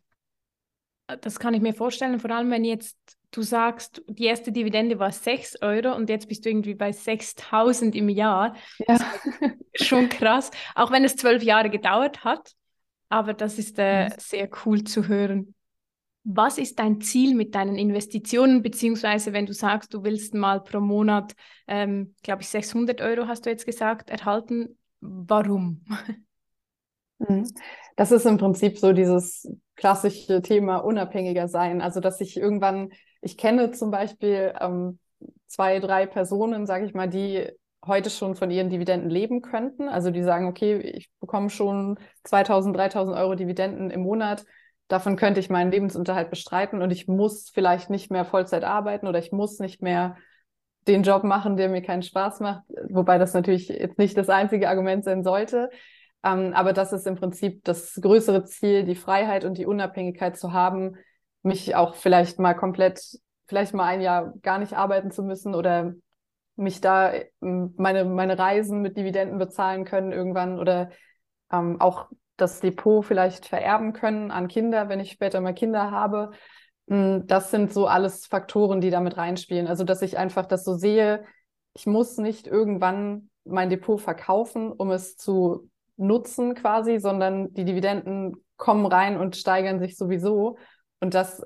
Das 1.20 1.38
kann 1.38 1.54
ich 1.54 1.60
mir 1.60 1.74
vorstellen, 1.74 2.18
vor 2.18 2.30
allem 2.30 2.50
wenn 2.50 2.64
jetzt 2.64 2.96
du 3.32 3.42
sagst, 3.42 4.02
die 4.08 4.24
erste 4.24 4.52
Dividende 4.52 4.98
war 4.98 5.10
6 5.10 5.60
Euro 5.62 5.94
und 5.94 6.08
jetzt 6.08 6.28
bist 6.28 6.44
du 6.44 6.50
irgendwie 6.50 6.74
bei 6.74 6.92
6000 6.92 7.94
im 7.96 8.08
Jahr. 8.08 8.54
Ja. 8.86 8.98
schon 9.74 10.08
krass, 10.08 10.50
auch 10.74 10.90
wenn 10.90 11.04
es 11.04 11.16
zwölf 11.16 11.42
Jahre 11.42 11.70
gedauert 11.70 12.24
hat. 12.24 12.52
Aber 13.08 13.34
das 13.34 13.58
ist 13.58 13.78
äh, 13.78 14.06
mhm. 14.06 14.12
sehr 14.18 14.48
cool 14.64 14.84
zu 14.84 15.08
hören. 15.08 15.54
Was 16.24 16.56
ist 16.56 16.78
dein 16.78 17.00
Ziel 17.00 17.34
mit 17.34 17.54
deinen 17.54 17.76
Investitionen, 17.76 18.62
beziehungsweise 18.62 19.32
wenn 19.32 19.46
du 19.46 19.52
sagst, 19.52 19.92
du 19.92 20.04
willst 20.04 20.34
mal 20.34 20.62
pro 20.62 20.80
Monat, 20.80 21.32
ähm, 21.66 22.14
glaube 22.22 22.42
ich, 22.42 22.48
600 22.48 23.00
Euro 23.00 23.26
hast 23.26 23.44
du 23.44 23.50
jetzt 23.50 23.66
gesagt, 23.66 24.08
erhalten, 24.08 24.78
warum? 25.00 25.84
Mhm. 27.28 27.48
Das 27.96 28.12
ist 28.12 28.26
im 28.26 28.38
Prinzip 28.38 28.78
so 28.78 28.92
dieses 28.92 29.48
klassische 29.76 30.42
Thema 30.42 30.78
unabhängiger 30.78 31.48
sein. 31.48 31.80
Also, 31.80 32.00
dass 32.00 32.20
ich 32.20 32.36
irgendwann, 32.36 32.90
ich 33.20 33.36
kenne 33.36 33.70
zum 33.72 33.90
Beispiel 33.90 34.54
ähm, 34.60 34.98
zwei, 35.46 35.78
drei 35.78 36.06
Personen, 36.06 36.66
sage 36.66 36.86
ich 36.86 36.94
mal, 36.94 37.08
die 37.08 37.48
heute 37.84 38.10
schon 38.10 38.36
von 38.36 38.50
ihren 38.50 38.70
Dividenden 38.70 39.10
leben 39.10 39.42
könnten. 39.42 39.88
Also 39.88 40.10
die 40.10 40.22
sagen, 40.22 40.46
okay, 40.46 40.78
ich 40.78 41.10
bekomme 41.20 41.50
schon 41.50 41.98
2000, 42.24 42.76
3000 42.76 43.16
Euro 43.16 43.34
Dividenden 43.34 43.90
im 43.90 44.02
Monat. 44.02 44.44
Davon 44.88 45.16
könnte 45.16 45.40
ich 45.40 45.50
meinen 45.50 45.72
Lebensunterhalt 45.72 46.30
bestreiten 46.30 46.82
und 46.82 46.90
ich 46.90 47.08
muss 47.08 47.50
vielleicht 47.52 47.90
nicht 47.90 48.10
mehr 48.10 48.24
Vollzeit 48.24 48.62
arbeiten 48.62 49.06
oder 49.06 49.18
ich 49.18 49.32
muss 49.32 49.58
nicht 49.58 49.82
mehr 49.82 50.16
den 50.86 51.02
Job 51.02 51.24
machen, 51.24 51.56
der 51.56 51.68
mir 51.68 51.82
keinen 51.82 52.02
Spaß 52.02 52.40
macht. 52.40 52.62
Wobei 52.88 53.18
das 53.18 53.34
natürlich 53.34 53.68
jetzt 53.68 53.98
nicht 53.98 54.16
das 54.16 54.28
einzige 54.28 54.68
Argument 54.68 55.04
sein 55.04 55.22
sollte. 55.22 55.70
Ähm, 56.24 56.52
aber 56.54 56.72
das 56.72 56.92
ist 56.92 57.06
im 57.06 57.16
Prinzip 57.16 57.64
das 57.64 57.98
größere 58.00 58.44
Ziel, 58.44 58.84
die 58.84 58.94
Freiheit 58.94 59.44
und 59.44 59.58
die 59.58 59.66
Unabhängigkeit 59.66 60.36
zu 60.36 60.52
haben, 60.52 60.96
mich 61.42 61.74
auch 61.74 61.96
vielleicht 61.96 62.38
mal 62.38 62.54
komplett, 62.54 63.18
vielleicht 63.46 63.74
mal 63.74 63.84
ein 63.84 64.00
Jahr 64.00 64.32
gar 64.42 64.58
nicht 64.58 64.74
arbeiten 64.74 65.10
zu 65.10 65.22
müssen 65.22 65.54
oder 65.54 65.94
mich 66.56 66.80
da 66.80 67.12
ähm, 67.42 67.74
meine, 67.76 68.04
meine 68.04 68.38
Reisen 68.38 68.82
mit 68.82 68.96
Dividenden 68.96 69.38
bezahlen 69.38 69.84
können 69.84 70.12
irgendwann 70.12 70.58
oder 70.58 70.90
ähm, 71.50 71.80
auch 71.80 72.08
das 72.36 72.60
Depot 72.60 73.04
vielleicht 73.04 73.46
vererben 73.46 73.92
können 73.92 74.30
an 74.30 74.48
Kinder, 74.48 74.88
wenn 74.88 75.00
ich 75.00 75.12
später 75.12 75.40
mal 75.40 75.54
Kinder 75.54 75.90
habe. 75.90 76.30
Hm, 76.88 77.26
das 77.26 77.50
sind 77.50 77.72
so 77.72 77.86
alles 77.86 78.26
Faktoren, 78.26 78.80
die 78.80 78.90
damit 78.90 79.16
reinspielen. 79.16 79.66
Also, 79.66 79.84
dass 79.84 80.02
ich 80.02 80.18
einfach 80.18 80.46
das 80.46 80.64
so 80.64 80.74
sehe, 80.74 81.24
ich 81.74 81.86
muss 81.86 82.18
nicht 82.18 82.46
irgendwann 82.46 83.30
mein 83.44 83.70
Depot 83.70 84.00
verkaufen, 84.00 84.70
um 84.72 84.90
es 84.90 85.16
zu 85.16 85.70
nutzen 86.02 86.54
quasi, 86.54 86.98
sondern 86.98 87.52
die 87.54 87.64
Dividenden 87.64 88.36
kommen 88.56 88.86
rein 88.86 89.16
und 89.16 89.36
steigern 89.36 89.80
sich 89.80 89.96
sowieso. 89.96 90.56
Und 91.00 91.14
das 91.14 91.42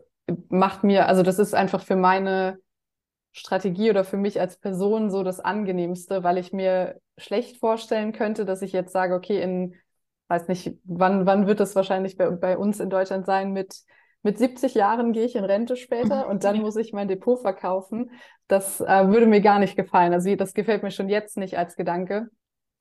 macht 0.49 0.85
mir, 0.85 1.09
also 1.09 1.23
das 1.23 1.39
ist 1.39 1.55
einfach 1.55 1.83
für 1.83 1.97
meine 1.97 2.59
Strategie 3.33 3.91
oder 3.91 4.05
für 4.05 4.17
mich 4.17 4.41
als 4.41 4.59
Person 4.59 5.11
so 5.11 5.23
das 5.23 5.41
angenehmste, 5.41 6.25
weil 6.25 6.39
ich 6.39 6.53
mir 6.53 7.01
schlecht 7.19 7.59
vorstellen 7.59 8.13
könnte, 8.13 8.45
dass 8.45 8.63
ich 8.63 8.73
jetzt 8.73 8.93
sage, 8.93 9.15
okay, 9.15 9.41
in, 9.43 9.75
weiß 10.29 10.49
nicht, 10.49 10.79
wann, 10.85 11.27
wann 11.27 11.47
wird 11.47 11.61
es 11.61 11.77
wahrscheinlich 11.77 12.17
bei, 12.17 12.31
bei 12.31 12.57
uns 12.57 12.81
in 12.81 12.91
Deutschland 12.91 13.27
sein, 13.27 13.53
mit, 13.53 13.77
mit 14.23 14.39
70 14.39 14.75
Jahren 14.75 15.13
gehe 15.13 15.25
ich 15.25 15.37
in 15.37 15.45
Rente 15.45 15.77
später 15.77 16.29
und 16.29 16.45
dann 16.45 16.61
muss 16.63 16.77
ich 16.77 16.93
mein 16.93 17.09
Depot 17.09 17.39
verkaufen. 17.39 18.11
Das 18.49 18.81
äh, 18.81 19.09
würde 19.09 19.27
mir 19.27 19.41
gar 19.41 19.59
nicht 19.59 19.77
gefallen. 19.77 20.13
Also 20.13 20.35
das 20.35 20.55
gefällt 20.55 20.83
mir 20.83 20.91
schon 20.91 21.09
jetzt 21.09 21.37
nicht 21.37 21.59
als 21.59 21.77
Gedanke. 21.77 22.29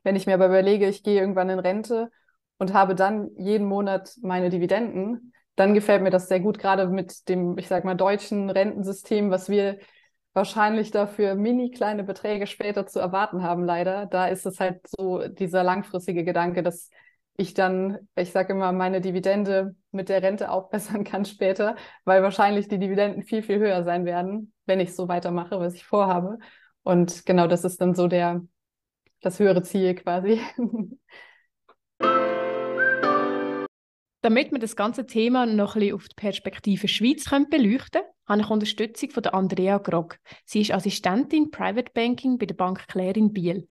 Wenn 0.06 0.16
ich 0.16 0.28
mir 0.28 0.36
aber 0.36 0.46
überlege, 0.46 0.88
ich 0.88 1.02
gehe 1.02 1.20
irgendwann 1.20 1.50
in 1.50 1.58
Rente 1.58 2.12
und 2.60 2.74
habe 2.74 2.94
dann 2.94 3.32
jeden 3.38 3.68
Monat 3.68 4.16
meine 4.22 4.52
Dividenden, 4.52 5.34
dann 5.56 5.74
gefällt 5.74 6.04
mir 6.04 6.12
das 6.12 6.28
sehr 6.28 6.40
gut, 6.40 6.60
gerade 6.60 6.88
mit 6.88 7.28
dem, 7.28 7.58
ich 7.58 7.68
sag 7.68 7.86
mal, 7.86 7.96
deutschen 7.96 8.52
Rentensystem, 8.52 9.32
was 9.32 9.50
wir 9.50 9.80
wahrscheinlich 10.34 10.92
dafür 10.92 11.34
mini 11.34 11.72
kleine 11.72 12.04
Beträge 12.04 12.46
später 12.46 12.86
zu 12.86 13.00
erwarten 13.00 13.42
haben, 13.42 13.66
leider. 13.66 14.06
Da 14.06 14.28
ist 14.28 14.46
es 14.46 14.60
halt 14.60 14.82
so 14.86 15.28
dieser 15.28 15.64
langfristige 15.64 16.24
Gedanke, 16.24 16.62
dass 16.62 16.92
ich 17.36 17.56
dann, 17.56 17.98
ich 18.16 18.32
sage 18.32 18.54
immer, 18.54 18.72
meine 18.74 19.02
Dividende 19.02 19.76
mit 19.92 20.10
der 20.10 20.22
Rente 20.22 20.52
aufbessern 20.52 21.04
kann 21.04 21.26
später, 21.26 21.78
weil 22.04 22.22
wahrscheinlich 22.22 22.68
die 22.68 22.78
Dividenden 22.78 23.24
viel, 23.24 23.42
viel 23.42 23.58
höher 23.58 23.84
sein 23.84 24.06
werden, 24.06 24.54
wenn 24.68 24.80
ich 24.80 24.94
so 24.96 25.08
weitermache, 25.08 25.60
was 25.60 25.74
ich 25.74 25.86
vorhabe. 25.86 26.38
Und 26.84 27.26
genau 27.26 27.48
das 27.48 27.64
ist 27.64 27.82
dann 27.82 27.96
so 27.96 28.08
der, 28.08 28.42
das 29.22 29.40
höhere 29.40 29.64
Ziel 29.64 29.96
quasi. 29.96 30.40
Damit 34.22 34.52
wir 34.52 34.58
das 34.58 34.76
ganze 34.76 35.06
Thema 35.06 35.46
noch 35.46 35.76
ein 35.76 35.82
bisschen 35.82 35.96
auf 35.96 36.08
die 36.08 36.16
Perspektive 36.16 36.88
Schweiz 36.88 37.30
beleuchten 37.30 38.02
können, 38.02 38.14
habe 38.28 38.42
ich 38.42 38.50
Unterstützung 38.50 39.12
von 39.12 39.24
Andrea 39.28 39.78
Grog. 39.78 40.18
Sie 40.46 40.62
ist 40.62 40.72
Assistentin 40.72 41.52
Private 41.52 41.92
Banking 41.94 42.40
bei 42.40 42.48
der 42.48 42.56
Bank 42.56 42.88
Claire 42.88 43.18
in 43.18 43.32
Biel. 43.34 43.68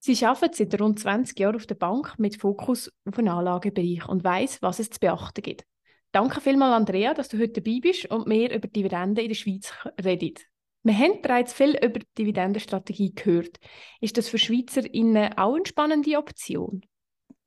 Sie 0.00 0.26
arbeitet 0.26 0.56
seit 0.56 0.80
rund 0.80 0.98
20 0.98 1.38
Jahren 1.38 1.54
auf 1.54 1.66
der 1.66 1.76
Bank 1.76 2.18
mit 2.18 2.40
Fokus 2.40 2.90
auf 3.06 3.14
den 3.14 3.28
Anlagebereich 3.28 4.08
und 4.08 4.24
weiß, 4.24 4.62
was 4.62 4.80
es 4.80 4.90
zu 4.90 4.98
beachten 4.98 5.42
gibt. 5.42 5.64
Danke 6.10 6.40
vielmals, 6.40 6.74
Andrea, 6.74 7.14
dass 7.14 7.28
du 7.28 7.38
heute 7.38 7.60
dabei 7.62 7.78
bist 7.80 8.06
und 8.10 8.26
mehr 8.26 8.54
über 8.54 8.68
Dividenden 8.68 9.22
in 9.24 9.28
der 9.28 9.34
Schweiz 9.34 9.72
redet. 10.04 10.40
Wir 10.86 10.98
haben 10.98 11.22
bereits 11.22 11.54
viel 11.54 11.78
über 11.82 11.98
die 11.98 12.14
Dividendenstrategie 12.18 13.14
gehört. 13.14 13.58
Ist 14.02 14.18
das 14.18 14.28
für 14.28 14.36
SchweizerInnen 14.36 15.32
auch 15.38 15.54
eine 15.54 15.64
spannende 15.64 16.18
Option? 16.18 16.84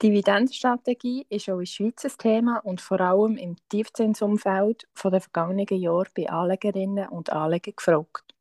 Dividendenstrategie 0.02 1.28
ist 1.30 1.48
auch 1.48 1.60
in 1.60 1.68
Schweiz 1.68 2.04
ein 2.04 2.18
Thema 2.18 2.58
und 2.66 2.82
vor 2.82 3.00
allem 3.00 3.38
im 3.38 3.56
Tiefzinsumfeld 3.70 4.88
von 4.96 5.12
den 5.12 5.22
vergangenen 5.22 5.68
Jahren 5.70 6.10
bei 6.16 6.28
Anlegerinnen 6.28 7.10
und 7.10 7.32
Anlegern 7.32 7.76
gefragt. 7.76 8.34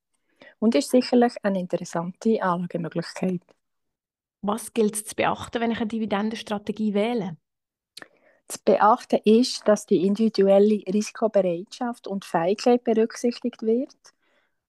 Und 0.60 0.74
ist 0.74 0.90
sicherlich 0.90 1.34
eine 1.42 1.60
interessante 1.60 2.42
Anlagemöglichkeit. 2.42 3.42
Was 4.40 4.72
gilt 4.72 4.94
es 4.94 5.04
zu 5.04 5.14
beachten, 5.14 5.60
wenn 5.60 5.72
ich 5.72 5.78
eine 5.78 5.88
Dividendenstrategie 5.88 6.94
wähle? 6.94 7.36
Zu 8.48 8.60
beachten 8.64 9.20
ist, 9.24 9.68
dass 9.68 9.84
die 9.84 10.06
individuelle 10.06 10.82
Risikobereitschaft 10.86 12.06
und 12.06 12.24
Fähigkeit 12.24 12.82
berücksichtigt 12.82 13.60
wird 13.60 13.94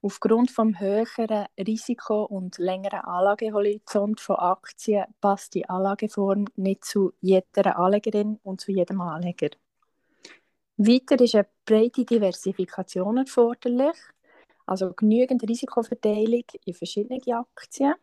Aufgrund 0.01 0.51
vom 0.51 0.80
höheren 0.80 1.48
Risiko 1.58 2.24
und 2.24 2.60
längeren 2.60 3.00
Anlagehorizont 3.00 4.22
von 4.22 4.36
Aktien 4.36 5.06
passt 5.22 5.56
die 5.56 5.68
Anlageform 5.68 6.46
nicht 6.56 6.86
zu 6.86 7.13
jeder 7.20 7.77
Anlegerin 7.77 8.39
und 8.44 8.62
zu 8.62 8.72
jedem 8.72 9.01
Anleger. 9.01 9.50
Weiter 10.77 11.20
ist 11.20 11.34
eine 11.34 11.48
breite 11.66 12.06
Diversifikation 12.06 13.18
erforderlich, 13.18 13.98
also 14.68 14.94
genügend 14.94 15.42
Risikoverteilung 15.50 16.44
in 16.66 16.74
verschiedene 16.75 17.20
Aktien. 17.36 17.96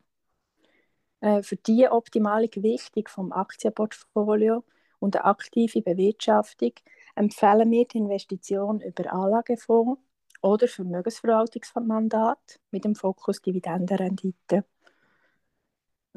Äh, 1.20 1.42
für 1.44 1.56
die 1.56 1.88
optimale 1.88 2.48
Gewichtung 2.48 3.06
vom 3.06 3.32
Aktienportfolio 3.32 4.64
und 4.98 5.14
eine 5.14 5.26
aktive 5.26 5.80
Bewirtschaftung 5.80 6.72
empfehlen 7.14 7.70
wir 7.70 7.86
die 7.86 7.98
Investition 7.98 8.80
über 8.80 9.12
Anlagefonds 9.12 10.00
oder 10.44 10.68
Vermögensverwaltungsmandat 10.68 12.60
mit 12.70 12.84
dem 12.84 12.94
Fokus 12.94 13.40
Dividendenrendite. 13.40 14.64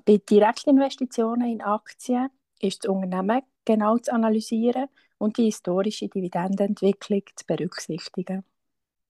Bei 0.04 0.18
Direktinvestitionen 0.18 1.50
in 1.50 1.62
Aktien 1.62 2.28
ist 2.60 2.84
das 2.84 2.90
Unternehmen 2.90 3.42
genau 3.64 3.98
zu 3.98 4.12
analysieren 4.14 4.88
und 5.18 5.38
die 5.38 5.46
historische 5.46 6.10
Dividendenentwicklung 6.10 7.22
zu 7.36 7.46
berücksichtigen. 7.46 8.44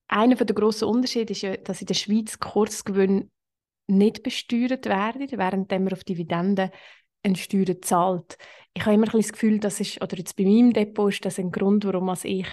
Einer 0.06 0.36
der 0.36 0.54
grossen 0.54 0.88
Unterschiede 0.88 1.32
ist 1.32 1.42
ja, 1.42 1.56
dass 1.56 1.80
in 1.80 1.88
der 1.88 1.94
Schweiz 1.94 2.38
Kursgewinne 2.38 3.28
nicht 3.88 4.22
besteuert 4.22 4.86
werden, 4.86 5.28
während 5.32 5.70
man 5.70 5.92
auf 5.92 6.04
Dividenden 6.04 6.70
eine 7.24 7.36
Steuer 7.36 7.80
zahlt. 7.82 8.38
Ich 8.72 8.84
habe 8.84 8.94
immer 8.94 9.12
ein 9.12 9.20
das 9.20 9.32
Gefühl, 9.32 9.58
das 9.58 9.80
ist, 9.80 10.00
oder 10.00 10.16
jetzt 10.16 10.36
bei 10.36 10.44
meinem 10.44 10.72
Depot 10.72 11.12
ist 11.12 11.24
das 11.24 11.40
ein 11.40 11.50
Grund, 11.50 11.84
warum 11.84 12.14
ich 12.22 12.46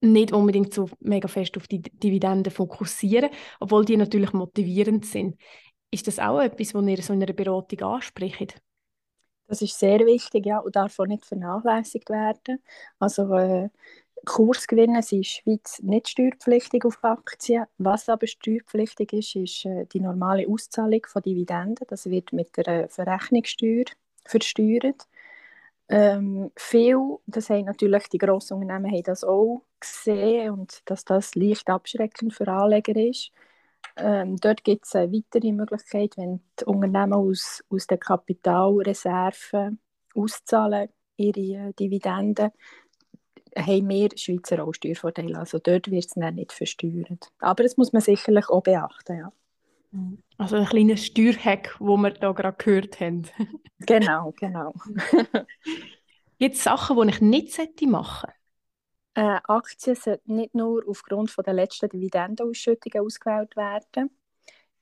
nicht 0.00 0.32
unbedingt 0.32 0.72
so 0.72 0.88
mega 1.00 1.28
fest 1.28 1.56
auf 1.56 1.68
die 1.68 1.82
Dividenden 1.82 2.52
fokussieren, 2.52 3.30
obwohl 3.60 3.84
die 3.84 3.96
natürlich 3.96 4.32
motivierend 4.32 5.04
sind. 5.06 5.38
Ist 5.90 6.06
das 6.06 6.18
auch 6.18 6.40
etwas, 6.40 6.74
was 6.74 6.86
ihr 6.86 7.02
so 7.02 7.12
in 7.12 7.22
einer 7.22 7.32
Beratung 7.32 7.80
anspricht? 7.80 8.60
Das 9.48 9.62
ist 9.62 9.78
sehr 9.78 9.98
wichtig, 10.06 10.46
ja, 10.46 10.58
und 10.58 10.76
darf 10.76 10.98
auch 11.00 11.06
nicht 11.06 11.26
vernachlässigt 11.26 12.08
werden. 12.08 12.62
Also 13.00 13.34
äh, 13.34 13.68
Kursgewinne 14.24 15.02
sind 15.02 15.18
in 15.18 15.22
der 15.22 15.28
Schweiz 15.28 15.82
nicht 15.82 16.08
steuerpflichtig 16.08 16.84
auf 16.84 17.02
Aktien. 17.02 17.66
Was 17.78 18.08
aber 18.08 18.28
steuerpflichtig 18.28 19.12
ist, 19.12 19.34
ist 19.34 19.64
äh, 19.64 19.86
die 19.86 20.00
normale 20.00 20.46
Auszahlung 20.48 21.00
von 21.06 21.22
Dividenden. 21.22 21.84
Das 21.88 22.06
wird 22.08 22.32
mit 22.32 22.56
der 22.56 22.88
Verrechnungssteuer 22.88 23.86
versteuert. 24.24 25.08
Ähm, 25.88 26.52
viel, 26.54 27.18
das 27.26 27.50
haben 27.50 27.64
natürlich 27.64 28.08
die 28.08 28.18
grossen 28.18 28.54
Unternehmen 28.54 28.92
haben 28.92 29.02
das 29.02 29.24
auch 29.24 29.62
gesehen 29.80 30.50
und 30.52 30.82
dass 30.84 31.04
das 31.04 31.34
leicht 31.34 31.68
abschreckend 31.68 32.34
für 32.34 32.48
Anleger 32.48 32.96
ist. 32.96 33.30
Ähm, 33.96 34.36
dort 34.36 34.64
gibt 34.64 34.86
es 34.86 34.94
eine 34.94 35.12
weitere 35.12 35.52
Möglichkeit, 35.52 36.16
wenn 36.16 36.40
die 36.58 36.64
Unternehmen 36.64 37.14
aus, 37.14 37.64
aus 37.68 37.86
den 37.86 37.98
Kapitalreserven 37.98 39.80
auszahlen, 40.14 40.88
ihre 41.16 41.72
Dividenden, 41.74 42.50
haben 43.56 43.88
wir 43.88 44.10
Schweizer 44.16 44.64
auch 44.64 44.72
Steuervorteile. 44.72 45.38
Also 45.38 45.58
dort 45.58 45.90
wird 45.90 46.04
es 46.04 46.16
nicht 46.16 46.52
versteuert. 46.52 47.32
Aber 47.40 47.62
das 47.62 47.76
muss 47.76 47.92
man 47.92 48.02
sicherlich 48.02 48.48
auch 48.48 48.62
beachten, 48.62 49.18
ja. 49.18 49.32
Also 50.38 50.56
ein 50.56 50.66
kleiner 50.66 50.96
Steuerhack, 50.96 51.74
wo 51.80 51.96
wir 51.96 52.10
da 52.10 52.30
gerade 52.32 52.56
gehört 52.56 53.00
haben. 53.00 53.26
genau, 53.80 54.32
genau. 54.38 54.72
Gibt 56.38 56.54
es 56.54 56.64
Sachen, 56.64 56.96
die 56.96 57.14
ich 57.14 57.20
nicht 57.20 57.82
machen 57.86 58.28
sollte? 58.28 58.39
Äh, 59.20 59.38
Aktien 59.48 59.96
sollten 59.96 60.36
nicht 60.36 60.54
nur 60.54 60.82
aufgrund 60.88 61.30
von 61.30 61.44
der 61.44 61.52
letzten 61.52 61.90
Dividendenausschüttungen 61.90 63.04
ausgewählt 63.04 63.54
werden. 63.54 64.08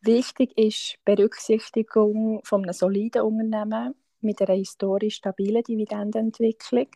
Wichtig 0.00 0.56
ist 0.56 0.96
Berücksichtigung 1.04 2.40
von 2.44 2.62
einem 2.62 2.72
soliden 2.72 3.22
Unternehmen 3.22 3.96
mit 4.20 4.40
einer 4.40 4.54
historisch 4.54 5.16
stabilen 5.16 5.64
Dividendenentwicklung. 5.64 6.86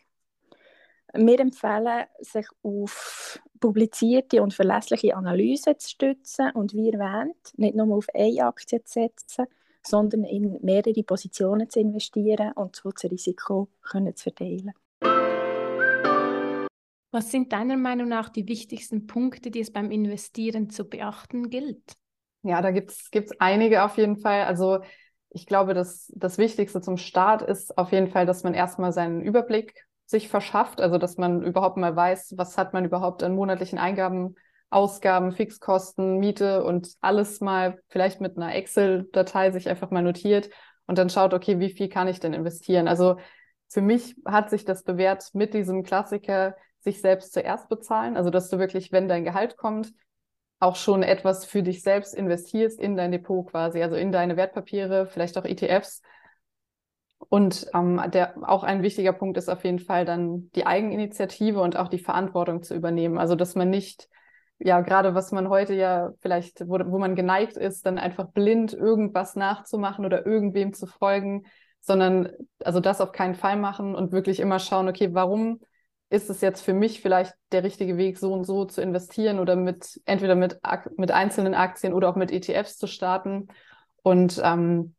Wir 1.13 1.39
empfehlen, 1.41 2.05
sich 2.21 2.47
auf 2.61 3.41
publizierte 3.59 4.41
und 4.41 4.53
verlässliche 4.53 5.13
Analysen 5.13 5.77
zu 5.77 5.89
stützen 5.89 6.51
und 6.51 6.73
wie 6.73 6.91
erwähnt, 6.91 7.35
nicht 7.57 7.75
nur 7.75 7.93
auf 7.93 8.07
eine 8.13 8.45
Aktie 8.45 8.81
zu 8.85 9.01
setzen, 9.01 9.47
sondern 9.85 10.23
in 10.23 10.59
mehrere 10.61 11.03
Positionen 11.03 11.69
zu 11.69 11.81
investieren 11.81 12.53
und 12.53 12.77
so 12.77 12.89
das 12.89 13.11
Risiko 13.11 13.67
können 13.81 14.15
zu 14.15 14.23
verteilen. 14.23 14.71
Was 17.13 17.29
sind 17.29 17.53
deiner 17.53 17.77
Meinung 17.77 18.07
nach 18.07 18.27
die 18.29 18.47
wichtigsten 18.47 19.05
Punkte, 19.05 19.51
die 19.51 19.59
es 19.59 19.71
beim 19.71 19.91
Investieren 19.91 20.71
zu 20.71 20.83
beachten 20.83 21.51
gilt? 21.51 21.93
Ja, 22.41 22.59
da 22.63 22.71
gibt 22.71 22.89
es 22.89 23.39
einige 23.39 23.83
auf 23.83 23.97
jeden 23.97 24.17
Fall. 24.17 24.45
Also 24.45 24.79
ich 25.29 25.45
glaube, 25.45 25.75
dass 25.75 26.11
das 26.15 26.39
Wichtigste 26.39 26.81
zum 26.81 26.97
Start 26.97 27.43
ist 27.43 27.77
auf 27.77 27.91
jeden 27.91 28.07
Fall, 28.07 28.25
dass 28.25 28.41
man 28.41 28.55
erstmal 28.55 28.91
seinen 28.91 29.21
Überblick 29.21 29.85
sich 30.07 30.27
verschafft, 30.27 30.81
also 30.81 30.97
dass 30.97 31.17
man 31.17 31.43
überhaupt 31.43 31.77
mal 31.77 31.95
weiß, 31.95 32.33
was 32.35 32.57
hat 32.57 32.73
man 32.73 32.83
überhaupt 32.83 33.21
an 33.21 33.35
monatlichen 33.35 33.77
Eingaben, 33.77 34.33
Ausgaben, 34.71 35.33
Fixkosten, 35.33 36.17
Miete 36.17 36.63
und 36.63 36.95
alles 36.99 37.41
mal 37.41 37.79
vielleicht 37.89 38.21
mit 38.21 38.37
einer 38.37 38.55
Excel-Datei 38.55 39.51
sich 39.51 39.69
einfach 39.69 39.91
mal 39.91 40.01
notiert 40.01 40.49
und 40.87 40.97
dann 40.97 41.11
schaut, 41.11 41.35
okay, 41.35 41.59
wie 41.59 41.69
viel 41.69 41.89
kann 41.89 42.07
ich 42.07 42.19
denn 42.19 42.33
investieren? 42.33 42.87
Also 42.87 43.17
für 43.69 43.81
mich 43.81 44.15
hat 44.25 44.49
sich 44.49 44.65
das 44.65 44.81
bewährt 44.81 45.29
mit 45.33 45.53
diesem 45.53 45.83
Klassiker, 45.83 46.55
sich 46.83 47.01
selbst 47.01 47.33
zuerst 47.33 47.69
bezahlen, 47.69 48.17
also 48.17 48.29
dass 48.29 48.49
du 48.49 48.59
wirklich, 48.59 48.91
wenn 48.91 49.07
dein 49.07 49.23
Gehalt 49.23 49.57
kommt, 49.57 49.93
auch 50.59 50.75
schon 50.75 51.03
etwas 51.03 51.45
für 51.45 51.63
dich 51.63 51.81
selbst 51.81 52.13
investierst 52.13 52.79
in 52.79 52.95
dein 52.95 53.11
Depot 53.11 53.47
quasi, 53.47 53.81
also 53.81 53.95
in 53.95 54.11
deine 54.11 54.37
Wertpapiere, 54.37 55.07
vielleicht 55.07 55.37
auch 55.37 55.45
ETFs 55.45 56.01
und 57.29 57.67
ähm, 57.73 58.01
der, 58.11 58.35
auch 58.43 58.63
ein 58.63 58.83
wichtiger 58.83 59.13
Punkt 59.13 59.37
ist 59.37 59.49
auf 59.49 59.63
jeden 59.63 59.79
Fall 59.79 60.05
dann 60.05 60.49
die 60.55 60.65
Eigeninitiative 60.65 61.61
und 61.61 61.77
auch 61.77 61.87
die 61.87 61.99
Verantwortung 61.99 62.63
zu 62.63 62.75
übernehmen. 62.75 63.17
Also 63.17 63.35
dass 63.35 63.55
man 63.55 63.69
nicht, 63.69 64.09
ja, 64.59 64.81
gerade 64.81 65.15
was 65.15 65.31
man 65.31 65.49
heute 65.49 65.73
ja 65.73 66.11
vielleicht, 66.19 66.67
wo, 66.67 66.79
wo 66.85 66.99
man 66.99 67.15
geneigt 67.15 67.57
ist, 67.57 67.85
dann 67.85 67.97
einfach 67.97 68.27
blind 68.31 68.73
irgendwas 68.73 69.35
nachzumachen 69.35 70.05
oder 70.05 70.25
irgendwem 70.25 70.73
zu 70.73 70.85
folgen, 70.85 71.45
sondern 71.79 72.29
also 72.63 72.79
das 72.79 73.01
auf 73.01 73.11
keinen 73.11 73.35
Fall 73.35 73.57
machen 73.57 73.95
und 73.95 74.11
wirklich 74.11 74.39
immer 74.39 74.59
schauen, 74.59 74.87
okay, 74.87 75.13
warum 75.13 75.59
ist 76.13 76.29
es 76.29 76.41
jetzt 76.41 76.61
für 76.61 76.75
mich 76.75 77.01
vielleicht 77.01 77.33
der 77.51 77.63
richtige 77.63 77.97
Weg, 77.97 78.19
so 78.19 78.33
und 78.33 78.43
so 78.43 78.65
zu 78.65 78.81
investieren 78.81 79.39
oder 79.39 79.55
mit 79.55 79.99
entweder 80.05 80.35
mit, 80.35 80.59
mit 80.95 81.09
einzelnen 81.09 81.55
Aktien 81.55 81.91
oder 81.91 82.07
auch 82.07 82.15
mit 82.15 82.31
ETFs 82.31 82.77
zu 82.77 82.85
starten. 82.85 83.47
Und 84.03 84.39
ähm, 84.43 84.93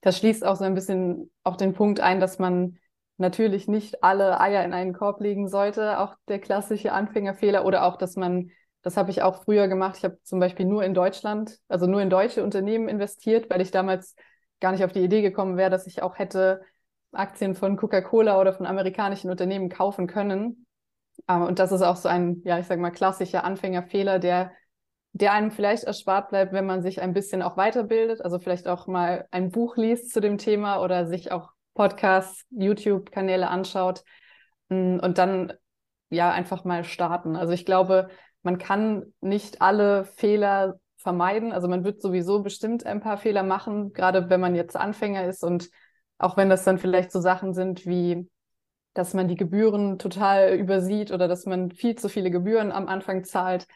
das 0.00 0.16
schließt 0.16 0.46
auch 0.46 0.54
so 0.54 0.62
ein 0.62 0.76
bisschen 0.76 1.32
auch 1.42 1.56
den 1.56 1.74
Punkt 1.74 1.98
ein, 1.98 2.20
dass 2.20 2.38
man 2.38 2.78
natürlich 3.16 3.66
nicht 3.66 4.04
alle 4.04 4.40
Eier 4.40 4.64
in 4.64 4.72
einen 4.72 4.92
Korb 4.92 5.20
legen 5.20 5.48
sollte, 5.48 5.98
auch 5.98 6.14
der 6.28 6.38
klassische 6.38 6.92
Anfängerfehler 6.92 7.64
oder 7.64 7.84
auch, 7.84 7.96
dass 7.96 8.14
man, 8.14 8.52
das 8.82 8.96
habe 8.96 9.10
ich 9.10 9.22
auch 9.22 9.42
früher 9.42 9.66
gemacht, 9.66 9.96
ich 9.98 10.04
habe 10.04 10.18
zum 10.22 10.38
Beispiel 10.38 10.66
nur 10.66 10.84
in 10.84 10.94
Deutschland, 10.94 11.58
also 11.66 11.88
nur 11.88 12.00
in 12.00 12.10
deutsche 12.10 12.44
Unternehmen 12.44 12.88
investiert, 12.88 13.50
weil 13.50 13.60
ich 13.60 13.72
damals 13.72 14.14
gar 14.60 14.70
nicht 14.70 14.84
auf 14.84 14.92
die 14.92 15.02
Idee 15.02 15.22
gekommen 15.22 15.56
wäre, 15.56 15.70
dass 15.70 15.88
ich 15.88 16.00
auch 16.00 16.16
hätte 16.16 16.60
Aktien 17.12 17.54
von 17.54 17.76
Coca-Cola 17.76 18.40
oder 18.40 18.52
von 18.52 18.66
amerikanischen 18.66 19.30
Unternehmen 19.30 19.68
kaufen 19.68 20.06
können. 20.06 20.66
Ähm, 21.28 21.42
und 21.42 21.58
das 21.58 21.72
ist 21.72 21.82
auch 21.82 21.96
so 21.96 22.08
ein, 22.08 22.42
ja, 22.44 22.58
ich 22.58 22.66
sage 22.66 22.80
mal, 22.80 22.90
klassischer 22.90 23.44
Anfängerfehler, 23.44 24.18
der 24.18 24.52
der 25.12 25.32
einem 25.32 25.50
vielleicht 25.50 25.84
erspart 25.84 26.28
bleibt, 26.30 26.52
wenn 26.52 26.66
man 26.66 26.82
sich 26.82 27.00
ein 27.02 27.12
bisschen 27.12 27.42
auch 27.42 27.56
weiterbildet, 27.56 28.22
also 28.22 28.38
vielleicht 28.38 28.68
auch 28.68 28.86
mal 28.86 29.26
ein 29.30 29.50
Buch 29.50 29.76
liest 29.76 30.12
zu 30.12 30.20
dem 30.20 30.38
Thema 30.38 30.82
oder 30.82 31.06
sich 31.06 31.32
auch 31.32 31.50
Podcasts, 31.74 32.44
YouTube-Kanäle 32.50 33.48
anschaut 33.48 34.04
mm, 34.68 34.98
und 35.00 35.18
dann 35.18 35.52
ja 36.10 36.30
einfach 36.30 36.64
mal 36.64 36.84
starten. 36.84 37.36
Also 37.36 37.52
ich 37.52 37.64
glaube, 37.64 38.08
man 38.42 38.58
kann 38.58 39.12
nicht 39.20 39.60
alle 39.62 40.04
Fehler 40.04 40.78
vermeiden. 40.96 41.52
Also 41.52 41.68
man 41.68 41.84
wird 41.84 42.00
sowieso 42.02 42.42
bestimmt 42.42 42.86
ein 42.86 43.00
paar 43.00 43.16
Fehler 43.16 43.42
machen, 43.42 43.92
gerade 43.92 44.28
wenn 44.30 44.40
man 44.40 44.54
jetzt 44.54 44.76
Anfänger 44.76 45.24
ist 45.26 45.42
und 45.42 45.70
auch 46.20 46.36
wenn 46.36 46.48
das 46.48 46.64
dann 46.64 46.78
vielleicht 46.78 47.10
so 47.12 47.20
Sachen 47.20 47.54
sind 47.54 47.86
wie, 47.86 48.28
dass 48.94 49.14
man 49.14 49.28
die 49.28 49.36
Gebühren 49.36 49.98
total 49.98 50.54
übersieht 50.54 51.10
oder 51.12 51.28
dass 51.28 51.46
man 51.46 51.70
viel 51.70 51.96
zu 51.96 52.08
viele 52.08 52.30
Gebühren 52.30 52.72
am 52.72 52.88
Anfang 52.88 53.24
zahlt 53.24 53.66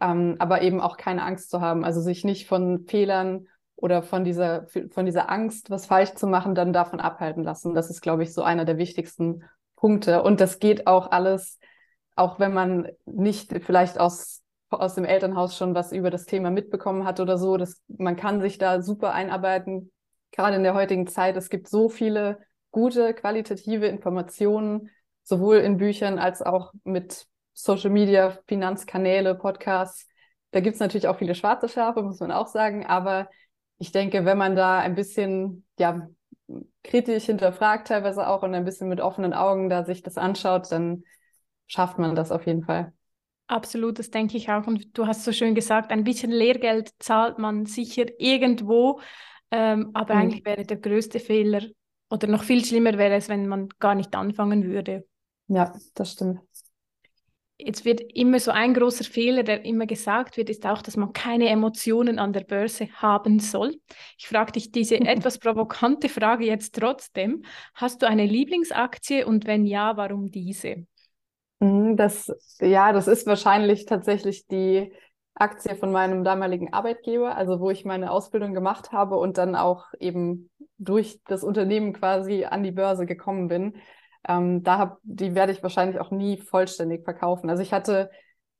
ähm, 0.00 0.36
aber 0.38 0.62
eben 0.62 0.80
auch 0.80 0.96
keine 0.96 1.22
Angst 1.22 1.50
zu 1.50 1.60
haben, 1.60 1.84
also 1.84 2.00
sich 2.00 2.24
nicht 2.24 2.46
von 2.46 2.86
Fehlern 2.86 3.48
oder 3.76 4.02
von 4.02 4.24
dieser, 4.24 4.66
von 4.90 5.06
dieser 5.06 5.30
Angst, 5.30 5.70
was 5.70 5.86
falsch 5.86 6.14
zu 6.14 6.26
machen, 6.26 6.54
dann 6.54 6.72
davon 6.72 7.00
abhalten 7.00 7.44
lassen. 7.44 7.74
Das 7.74 7.90
ist, 7.90 8.00
glaube 8.00 8.22
ich, 8.22 8.32
so 8.32 8.42
einer 8.42 8.64
der 8.64 8.78
wichtigsten 8.78 9.44
Punkte. 9.74 10.22
Und 10.22 10.40
das 10.40 10.58
geht 10.58 10.86
auch 10.86 11.10
alles, 11.10 11.58
auch 12.14 12.38
wenn 12.38 12.54
man 12.54 12.88
nicht 13.04 13.52
vielleicht 13.64 13.98
aus, 13.98 14.42
aus 14.70 14.94
dem 14.94 15.04
Elternhaus 15.04 15.56
schon 15.56 15.74
was 15.74 15.92
über 15.92 16.10
das 16.10 16.24
Thema 16.24 16.50
mitbekommen 16.50 17.04
hat 17.04 17.20
oder 17.20 17.36
so. 17.36 17.56
Das, 17.56 17.82
man 17.88 18.16
kann 18.16 18.40
sich 18.40 18.56
da 18.58 18.80
super 18.80 19.12
einarbeiten, 19.12 19.92
gerade 20.36 20.56
in 20.56 20.62
der 20.62 20.74
heutigen 20.74 21.06
Zeit. 21.06 21.36
Es 21.36 21.48
gibt 21.48 21.68
so 21.68 21.88
viele 21.88 22.38
gute, 22.70 23.14
qualitative 23.14 23.86
Informationen, 23.86 24.90
sowohl 25.24 25.56
in 25.56 25.78
Büchern 25.78 26.18
als 26.18 26.42
auch 26.42 26.72
mit 26.84 27.26
Social 27.54 27.90
Media, 27.90 28.38
Finanzkanäle, 28.46 29.34
Podcasts. 29.34 30.06
Da 30.50 30.60
gibt 30.60 30.74
es 30.74 30.80
natürlich 30.80 31.08
auch 31.08 31.18
viele 31.18 31.34
schwarze 31.34 31.68
Schafe, 31.68 32.02
muss 32.02 32.20
man 32.20 32.30
auch 32.30 32.46
sagen. 32.46 32.86
Aber 32.86 33.28
ich 33.78 33.92
denke, 33.92 34.24
wenn 34.24 34.38
man 34.38 34.54
da 34.54 34.78
ein 34.78 34.94
bisschen 34.94 35.64
ja, 35.78 36.06
kritisch 36.84 37.24
hinterfragt, 37.24 37.88
teilweise 37.88 38.28
auch 38.28 38.42
und 38.42 38.54
ein 38.54 38.64
bisschen 38.64 38.88
mit 38.88 39.00
offenen 39.00 39.32
Augen 39.32 39.68
da 39.70 39.84
sich 39.84 40.02
das 40.02 40.18
anschaut, 40.18 40.70
dann 40.70 41.02
schafft 41.66 41.98
man 41.98 42.14
das 42.14 42.30
auf 42.30 42.46
jeden 42.46 42.62
Fall. 42.62 42.92
Absolut, 43.48 43.98
das 43.98 44.10
denke 44.10 44.36
ich 44.36 44.50
auch. 44.50 44.66
Und 44.66 44.98
du 44.98 45.06
hast 45.06 45.24
so 45.24 45.32
schön 45.32 45.54
gesagt, 45.54 45.92
ein 45.92 46.04
bisschen 46.04 46.30
Lehrgeld 46.30 46.90
zahlt 46.98 47.38
man 47.38 47.64
sicher 47.64 48.04
irgendwo, 48.18 49.00
ähm, 49.50 49.90
aber 49.94 50.14
mhm. 50.14 50.20
eigentlich 50.20 50.44
wäre 50.44 50.64
der 50.64 50.76
größte 50.76 51.20
Fehler 51.20 51.62
oder 52.10 52.26
noch 52.28 52.44
viel 52.44 52.64
schlimmer 52.64 52.98
wäre 52.98 53.14
es, 53.14 53.28
wenn 53.28 53.48
man 53.48 53.68
gar 53.78 53.94
nicht 53.94 54.14
anfangen 54.14 54.64
würde. 54.64 55.06
Ja, 55.48 55.72
das 55.94 56.12
stimmt. 56.12 56.40
Jetzt 57.58 57.86
wird 57.86 58.02
immer 58.12 58.38
so 58.38 58.50
ein 58.50 58.74
großer 58.74 59.04
Fehler, 59.04 59.42
der 59.42 59.64
immer 59.64 59.86
gesagt 59.86 60.36
wird, 60.36 60.50
ist 60.50 60.66
auch, 60.66 60.82
dass 60.82 60.96
man 60.96 61.14
keine 61.14 61.48
Emotionen 61.48 62.18
an 62.18 62.34
der 62.34 62.42
Börse 62.42 62.88
haben 62.92 63.38
soll. 63.38 63.80
Ich 64.18 64.28
frage 64.28 64.52
dich 64.52 64.72
diese 64.72 64.96
etwas 65.00 65.38
provokante 65.38 66.10
Frage 66.10 66.44
jetzt 66.44 66.74
trotzdem. 66.74 67.44
Hast 67.74 68.02
du 68.02 68.06
eine 68.06 68.26
Lieblingsaktie 68.26 69.24
und 69.24 69.46
wenn 69.46 69.64
ja, 69.64 69.96
warum 69.96 70.30
diese? 70.30 70.86
Mhm, 71.60 71.96
das, 71.96 72.30
ja, 72.60 72.92
das 72.92 73.08
ist 73.08 73.26
wahrscheinlich 73.26 73.86
tatsächlich 73.86 74.46
die 74.46 74.92
Aktie 75.38 75.76
von 75.76 75.92
meinem 75.92 76.24
damaligen 76.24 76.72
Arbeitgeber, 76.72 77.36
also 77.36 77.60
wo 77.60 77.70
ich 77.70 77.84
meine 77.84 78.10
Ausbildung 78.10 78.54
gemacht 78.54 78.92
habe 78.92 79.16
und 79.16 79.36
dann 79.36 79.54
auch 79.54 79.86
eben 80.00 80.50
durch 80.78 81.20
das 81.24 81.44
Unternehmen 81.44 81.92
quasi 81.92 82.44
an 82.44 82.62
die 82.62 82.72
Börse 82.72 83.04
gekommen 83.04 83.48
bin. 83.48 83.76
Ähm, 84.26 84.62
da 84.62 84.78
hab, 84.78 84.98
die 85.02 85.34
werde 85.34 85.52
ich 85.52 85.62
wahrscheinlich 85.62 86.00
auch 86.00 86.10
nie 86.10 86.38
vollständig 86.38 87.04
verkaufen. 87.04 87.50
Also 87.50 87.62
ich 87.62 87.72
hatte, 87.72 88.10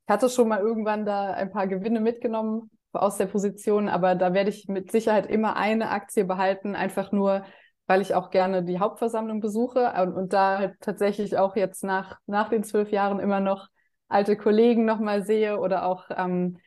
ich 0.05 0.13
hatte 0.13 0.29
schon 0.29 0.47
mal 0.47 0.59
irgendwann 0.59 1.05
da 1.05 1.31
ein 1.31 1.51
paar 1.51 1.67
Gewinne 1.67 1.99
mitgenommen 1.99 2.69
aus 2.93 3.17
der 3.17 3.25
Position, 3.25 3.89
aber 3.89 4.15
da 4.15 4.33
werde 4.33 4.49
ich 4.51 4.67
mit 4.67 4.91
Sicherheit 4.91 5.25
immer 5.27 5.55
eine 5.55 5.89
Aktie 5.89 6.25
behalten, 6.25 6.75
einfach 6.75 7.11
nur, 7.11 7.43
weil 7.87 8.01
ich 8.01 8.13
auch 8.13 8.29
gerne 8.29 8.63
die 8.63 8.79
Hauptversammlung 8.79 9.39
besuche 9.39 9.93
und, 10.01 10.13
und 10.13 10.33
da 10.33 10.59
halt 10.59 10.75
tatsächlich 10.79 11.37
auch 11.37 11.55
jetzt 11.55 11.83
nach, 11.83 12.19
nach 12.27 12.49
den 12.49 12.63
zwölf 12.63 12.91
Jahren 12.91 13.19
immer 13.19 13.39
noch 13.39 13.67
alte 14.07 14.37
Kollegen 14.37 14.85
nochmal 14.85 15.23
sehe 15.23 15.59
oder 15.59 15.85
auch, 15.85 16.05
ähm, 16.15 16.57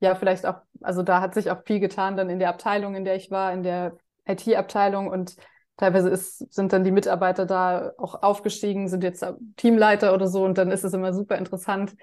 ja, 0.00 0.14
vielleicht 0.14 0.46
auch, 0.46 0.56
also 0.80 1.02
da 1.02 1.20
hat 1.20 1.34
sich 1.34 1.50
auch 1.50 1.62
viel 1.64 1.80
getan 1.80 2.16
dann 2.16 2.30
in 2.30 2.38
der 2.38 2.50
Abteilung, 2.50 2.94
in 2.94 3.04
der 3.04 3.16
ich 3.16 3.30
war, 3.30 3.52
in 3.52 3.62
der 3.62 3.96
IT-Abteilung 4.26 5.08
und 5.08 5.36
teilweise 5.76 6.08
ist, 6.10 6.52
sind 6.52 6.72
dann 6.72 6.84
die 6.84 6.90
Mitarbeiter 6.90 7.46
da 7.46 7.92
auch 7.98 8.22
aufgestiegen, 8.22 8.88
sind 8.88 9.02
jetzt 9.04 9.24
Teamleiter 9.56 10.14
oder 10.14 10.26
so 10.26 10.44
und 10.44 10.58
dann 10.58 10.70
ist 10.70 10.84
es 10.84 10.92
immer 10.92 11.12
super 11.12 11.36
interessant, 11.36 11.94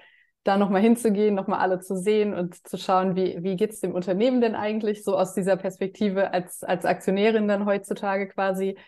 da 0.44 0.56
nochmal 0.56 0.80
hinzugehen, 0.80 1.34
nochmal 1.34 1.60
alle 1.60 1.80
zu 1.80 1.96
sehen 1.96 2.32
und 2.34 2.66
zu 2.66 2.76
schauen, 2.78 3.16
wie, 3.16 3.42
wie 3.42 3.56
geht 3.56 3.70
es 3.70 3.80
dem 3.80 3.94
Unternehmen 3.94 4.40
denn 4.40 4.54
eigentlich, 4.54 5.02
so 5.04 5.16
aus 5.16 5.34
dieser 5.34 5.56
Perspektive 5.56 6.32
als, 6.32 6.62
als 6.62 6.84
Aktionärin 6.84 7.48
dann 7.48 7.66
heutzutage 7.66 8.28
quasi. 8.28 8.78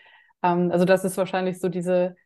Ähm, 0.43 0.71
also 0.71 0.85
das 0.85 1.05
ist 1.05 1.17
wahrscheinlich 1.17 1.59
so 1.59 1.69
diese 1.69 2.17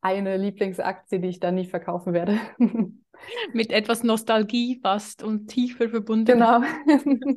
eine 0.00 0.36
Lieblingsaktie, 0.36 1.20
die 1.20 1.28
ich 1.28 1.40
dann 1.40 1.56
nie 1.56 1.66
verkaufen 1.66 2.12
werde. 2.12 2.38
Mit 3.52 3.72
etwas 3.72 4.04
Nostalgie 4.04 4.78
fast 4.82 5.22
und 5.22 5.48
tiefer 5.48 5.88
verbunden. 5.88 6.38
Genau. 6.38 6.62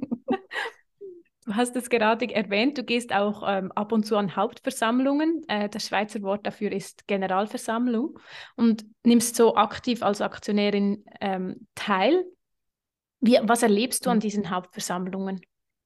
Du 1.45 1.55
hast 1.55 1.75
es 1.75 1.89
gerade 1.89 2.31
erwähnt, 2.31 2.77
du 2.77 2.83
gehst 2.83 3.13
auch 3.13 3.41
ähm, 3.47 3.71
ab 3.71 3.91
und 3.91 4.05
zu 4.05 4.15
an 4.15 4.35
Hauptversammlungen. 4.35 5.43
Äh, 5.47 5.69
das 5.69 5.87
Schweizer 5.87 6.21
Wort 6.21 6.45
dafür 6.45 6.71
ist 6.71 7.07
Generalversammlung 7.07 8.19
und 8.55 8.85
nimmst 9.03 9.35
so 9.35 9.55
aktiv 9.55 10.03
als 10.03 10.21
Aktionärin 10.21 11.03
ähm, 11.19 11.67
teil. 11.73 12.23
Wie, 13.21 13.39
was 13.41 13.63
erlebst 13.63 14.05
du 14.05 14.11
an 14.11 14.19
diesen 14.19 14.51
Hauptversammlungen? 14.51 15.41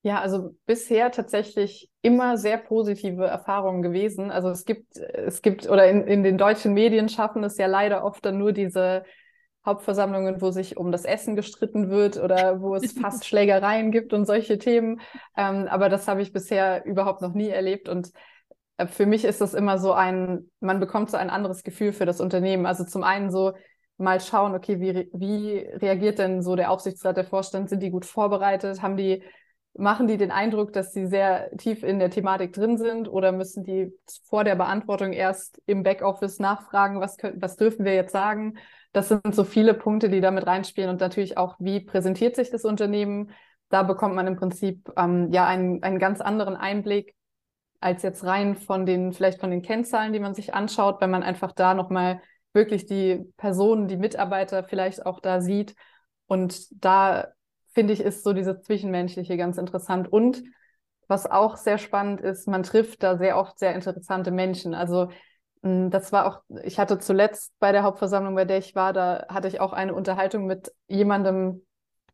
Ja, 0.05 0.21
also 0.21 0.55
bisher 0.67 1.09
tatsächlich 1.09 1.89
immer 2.03 2.37
sehr 2.37 2.59
positive 2.59 3.25
Erfahrungen 3.25 3.81
gewesen. 3.81 4.29
Also 4.29 4.49
es 4.49 4.63
gibt, 4.63 4.97
es 4.97 5.41
gibt, 5.41 5.67
oder 5.67 5.89
in, 5.89 6.03
in 6.05 6.21
den 6.21 6.37
deutschen 6.37 6.75
Medien 6.75 7.09
schaffen 7.09 7.43
es 7.43 7.57
ja 7.57 7.65
leider 7.65 8.03
oft 8.03 8.23
dann 8.23 8.37
nur 8.37 8.51
diese 8.51 9.03
Hauptversammlungen, 9.65 10.43
wo 10.43 10.51
sich 10.51 10.77
um 10.77 10.91
das 10.91 11.05
Essen 11.05 11.35
gestritten 11.35 11.89
wird 11.89 12.17
oder 12.21 12.61
wo 12.61 12.75
es 12.75 12.91
fast 13.01 13.25
Schlägereien 13.25 13.89
gibt 13.89 14.13
und 14.13 14.27
solche 14.27 14.59
Themen. 14.59 15.01
Ähm, 15.35 15.67
aber 15.67 15.89
das 15.89 16.07
habe 16.07 16.21
ich 16.21 16.31
bisher 16.31 16.85
überhaupt 16.85 17.23
noch 17.23 17.33
nie 17.33 17.49
erlebt. 17.49 17.89
Und 17.89 18.11
äh, 18.77 18.85
für 18.85 19.07
mich 19.07 19.25
ist 19.25 19.41
das 19.41 19.55
immer 19.55 19.79
so 19.79 19.91
ein, 19.91 20.51
man 20.59 20.79
bekommt 20.79 21.09
so 21.09 21.17
ein 21.17 21.31
anderes 21.31 21.63
Gefühl 21.63 21.93
für 21.93 22.05
das 22.05 22.21
Unternehmen. 22.21 22.67
Also 22.67 22.83
zum 22.83 23.01
einen 23.01 23.31
so 23.31 23.53
mal 23.97 24.21
schauen, 24.21 24.53
okay, 24.53 24.79
wie, 24.79 25.09
wie 25.13 25.57
reagiert 25.57 26.19
denn 26.19 26.43
so 26.43 26.55
der 26.55 26.69
Aufsichtsrat, 26.69 27.17
der 27.17 27.25
Vorstand? 27.25 27.71
Sind 27.71 27.81
die 27.81 27.89
gut 27.89 28.05
vorbereitet? 28.05 28.83
Haben 28.83 28.97
die 28.97 29.23
machen 29.77 30.07
die 30.07 30.17
den 30.17 30.31
Eindruck, 30.31 30.73
dass 30.73 30.93
sie 30.93 31.07
sehr 31.07 31.49
tief 31.57 31.83
in 31.83 31.99
der 31.99 32.09
Thematik 32.09 32.53
drin 32.53 32.77
sind 32.77 33.07
oder 33.07 33.31
müssen 33.31 33.63
die 33.63 33.93
vor 34.23 34.43
der 34.43 34.55
Beantwortung 34.55 35.13
erst 35.13 35.61
im 35.65 35.83
Backoffice 35.83 36.39
nachfragen, 36.39 37.01
was, 37.01 37.17
können, 37.17 37.41
was 37.41 37.57
dürfen 37.57 37.85
wir 37.85 37.93
jetzt 37.93 38.11
sagen? 38.11 38.57
Das 38.93 39.09
sind 39.09 39.35
so 39.35 39.43
viele 39.43 39.73
Punkte, 39.73 40.09
die 40.09 40.21
damit 40.21 40.47
reinspielen 40.47 40.89
und 40.89 41.01
natürlich 41.01 41.38
auch, 41.38 41.55
wie 41.59 41.81
präsentiert 41.81 42.35
sich 42.35 42.49
das 42.49 42.63
Unternehmen. 42.63 43.31
Da 43.69 43.83
bekommt 43.83 44.15
man 44.15 44.27
im 44.27 44.38
Prinzip 44.38 44.89
ähm, 44.95 45.31
ja 45.31 45.45
einen, 45.45 45.83
einen 45.83 45.99
ganz 45.99 46.21
anderen 46.21 46.55
Einblick 46.55 47.15
als 47.81 48.01
jetzt 48.03 48.23
rein 48.23 48.55
von 48.55 48.85
den, 48.85 49.13
vielleicht 49.13 49.39
von 49.39 49.51
den 49.51 49.61
Kennzahlen, 49.61 50.13
die 50.13 50.19
man 50.19 50.33
sich 50.33 50.53
anschaut, 50.53 51.01
wenn 51.01 51.11
man 51.11 51.23
einfach 51.23 51.51
da 51.51 51.73
nochmal 51.73 52.21
wirklich 52.53 52.85
die 52.85 53.25
Personen, 53.38 53.88
die 53.88 53.97
Mitarbeiter 53.97 54.63
vielleicht 54.63 55.05
auch 55.05 55.19
da 55.19 55.41
sieht. 55.41 55.75
Und 56.25 56.83
da 56.83 57.27
finde 57.75 57.93
ich, 57.93 58.01
ist 58.01 58.23
so 58.23 58.33
dieses 58.33 58.63
Zwischenmenschliche 58.63 59.38
ganz 59.38 59.57
interessant. 59.57 60.11
Und 60.11 60.43
was 61.07 61.29
auch 61.29 61.57
sehr 61.57 61.77
spannend 61.77 62.21
ist, 62.21 62.47
man 62.47 62.63
trifft 62.63 63.03
da 63.03 63.17
sehr 63.17 63.38
oft 63.38 63.59
sehr 63.59 63.75
interessante 63.75 64.31
Menschen. 64.31 64.73
Also 64.73 65.09
hm, 65.61 65.91
das 65.91 66.11
war 66.11 66.25
auch, 66.25 66.41
ich 66.63 66.79
hatte 66.79 66.97
zuletzt 66.97 67.53
bei 67.59 67.71
der 67.71 67.83
Hauptversammlung, 67.83 68.35
bei 68.35 68.45
der 68.45 68.57
ich 68.57 68.73
war, 68.75 68.93
da 68.93 69.25
hatte 69.29 69.47
ich 69.47 69.59
auch 69.59 69.73
eine 69.73 69.93
Unterhaltung 69.93 70.45
mit 70.45 70.71
jemandem, 70.88 71.65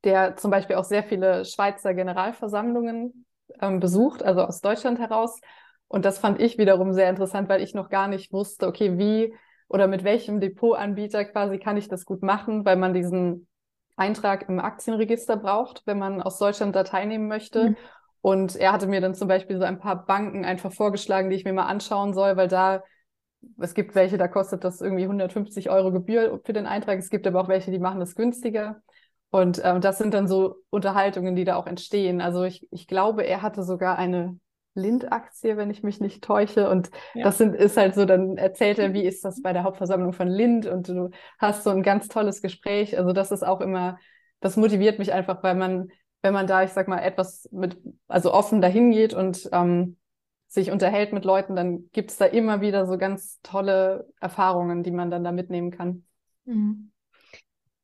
der 0.04 0.36
zum 0.36 0.52
Beispiel 0.52 0.76
auch 0.76 0.84
sehr 0.84 1.04
viele 1.04 1.45
Schweizer 1.45 1.93
Generalversammlungen 1.93 3.26
ähm, 3.62 3.80
besucht, 3.80 4.24
also 4.24 4.41
aus 4.41 4.62
Deutschland 4.62 5.00
heraus. 5.00 5.39
Und 5.88 6.06
das 6.06 6.19
fand 6.19 6.41
ich 6.41 6.58
wiederum 6.58 6.93
sehr 6.93 7.10
interessant, 7.10 7.50
weil 7.50 7.62
ich 7.62 7.74
noch 7.74 7.89
gar 7.89 8.08
nicht 8.08 8.34
wusste, 8.34 8.67
okay, 8.67 8.97
wie 8.97 9.34
oder 9.67 9.88
mit 9.88 10.04
welchem 10.04 10.39
Depotanbieter 10.41 11.24
quasi 11.26 11.58
kann 11.58 11.78
ich 11.78 11.88
das 11.88 12.06
gut 12.06 12.24
machen, 12.24 12.65
weil 12.65 12.76
man 12.76 12.93
diesen 12.93 13.47
Eintrag 13.95 14.47
im 14.49 14.60
Aktienregister 14.60 15.38
braucht, 15.38 15.84
wenn 15.86 15.99
man 15.99 16.21
aus 16.21 16.38
Deutschland 16.38 16.75
da 16.75 16.84
teilnehmen 16.84 17.27
möchte. 17.27 17.71
Mhm. 17.71 17.77
Und 18.21 18.56
er 18.56 18.71
hatte 18.71 18.88
mir 18.88 19.01
dann 19.01 19.15
zum 19.15 19.27
Beispiel 19.27 19.58
so 19.58 19.63
ein 19.63 19.80
paar 19.80 20.06
Banken 20.06 20.45
einfach 20.45 20.71
vorgeschlagen, 20.71 21.30
die 21.30 21.36
ich 21.36 21.43
mir 21.43 21.54
mal 21.54 21.65
anschauen 21.65 22.13
soll, 22.13 22.38
weil 22.38 22.47
da 22.47 22.84
es 23.58 23.73
gibt 23.73 23.95
welche, 23.95 24.17
da 24.17 24.27
kostet 24.27 24.63
das 24.63 24.82
irgendwie 24.82 25.08
150 25.08 25.69
Euro 25.69 25.91
Gebühr 25.91 26.39
für 26.43 26.54
den 26.54 26.67
Eintrag. 26.67 26.99
Es 26.99 27.10
gibt 27.10 27.25
aber 27.25 27.41
auch 27.41 27.47
welche, 27.47 27.71
die 27.71 27.80
machen 27.80 27.99
das 27.99 28.15
günstiger. 28.15 28.82
Und 29.32 29.62
ähm, 29.63 29.82
das 29.82 29.97
sind 29.97 30.13
dann 30.13 30.27
so 30.27 30.58
Unterhaltungen, 30.69 31.36
die 31.36 31.45
da 31.45 31.56
auch 31.56 31.65
entstehen. 31.65 32.21
Also 32.21 32.43
ich, 32.43 32.67
ich 32.71 32.86
glaube, 32.86 33.23
er 33.23 33.41
hatte 33.41 33.63
sogar 33.63 33.97
eine 33.97 34.38
Lind-Aktie, 34.73 35.57
wenn 35.57 35.69
ich 35.69 35.84
mich 35.84 35.99
nicht 35.99 36.23
täusche. 36.23 36.69
Und 36.69 36.91
ja. 37.13 37.23
das 37.23 37.38
sind, 37.38 37.55
ist 37.55 37.77
halt 37.77 37.95
so, 37.95 38.05
dann 38.05 38.38
erzählt 38.38 38.79
er, 38.79 38.93
wie 38.93 39.03
ist 39.03 39.25
das 39.25 39.41
bei 39.41 39.53
der 39.53 39.63
Hauptversammlung 39.63 40.13
von 40.13 40.27
Lind 40.27 40.65
und 40.65 40.89
du 40.89 41.10
hast 41.39 41.63
so 41.63 41.69
ein 41.69 41.84
ganz 41.84 42.07
tolles 42.07 42.41
Gespräch. 42.41 42.97
Also 42.97 43.13
das 43.13 43.31
ist 43.31 43.43
auch 43.43 43.62
immer, 43.62 43.99
das 44.39 44.57
motiviert 44.57 44.99
mich 44.99 45.13
einfach, 45.13 45.43
weil 45.43 45.55
man, 45.55 45.89
wenn 46.21 46.34
man 46.34 46.47
da, 46.47 46.63
ich 46.63 46.71
sag 46.71 46.88
mal, 46.88 46.99
etwas 46.99 47.49
mit, 47.51 47.77
also 48.07 48.34
offen 48.34 48.62
dahin 48.62 48.91
geht 48.91 49.13
und 49.13 49.49
ähm, 49.51 49.97
sich 50.47 50.71
unterhält 50.71 51.13
mit 51.13 51.23
Leuten, 51.23 51.55
dann 51.55 51.89
gibt 51.91 52.12
es 52.12 52.17
da 52.17 52.25
immer 52.25 52.60
wieder 52.60 52.86
so 52.86 52.97
ganz 52.97 53.39
tolle 53.41 54.07
Erfahrungen, 54.19 54.84
die 54.84 54.91
man 54.91 55.10
dann 55.10 55.23
da 55.23 55.31
mitnehmen 55.31 55.71
kann. 55.71 56.03
Mhm. 56.45 56.91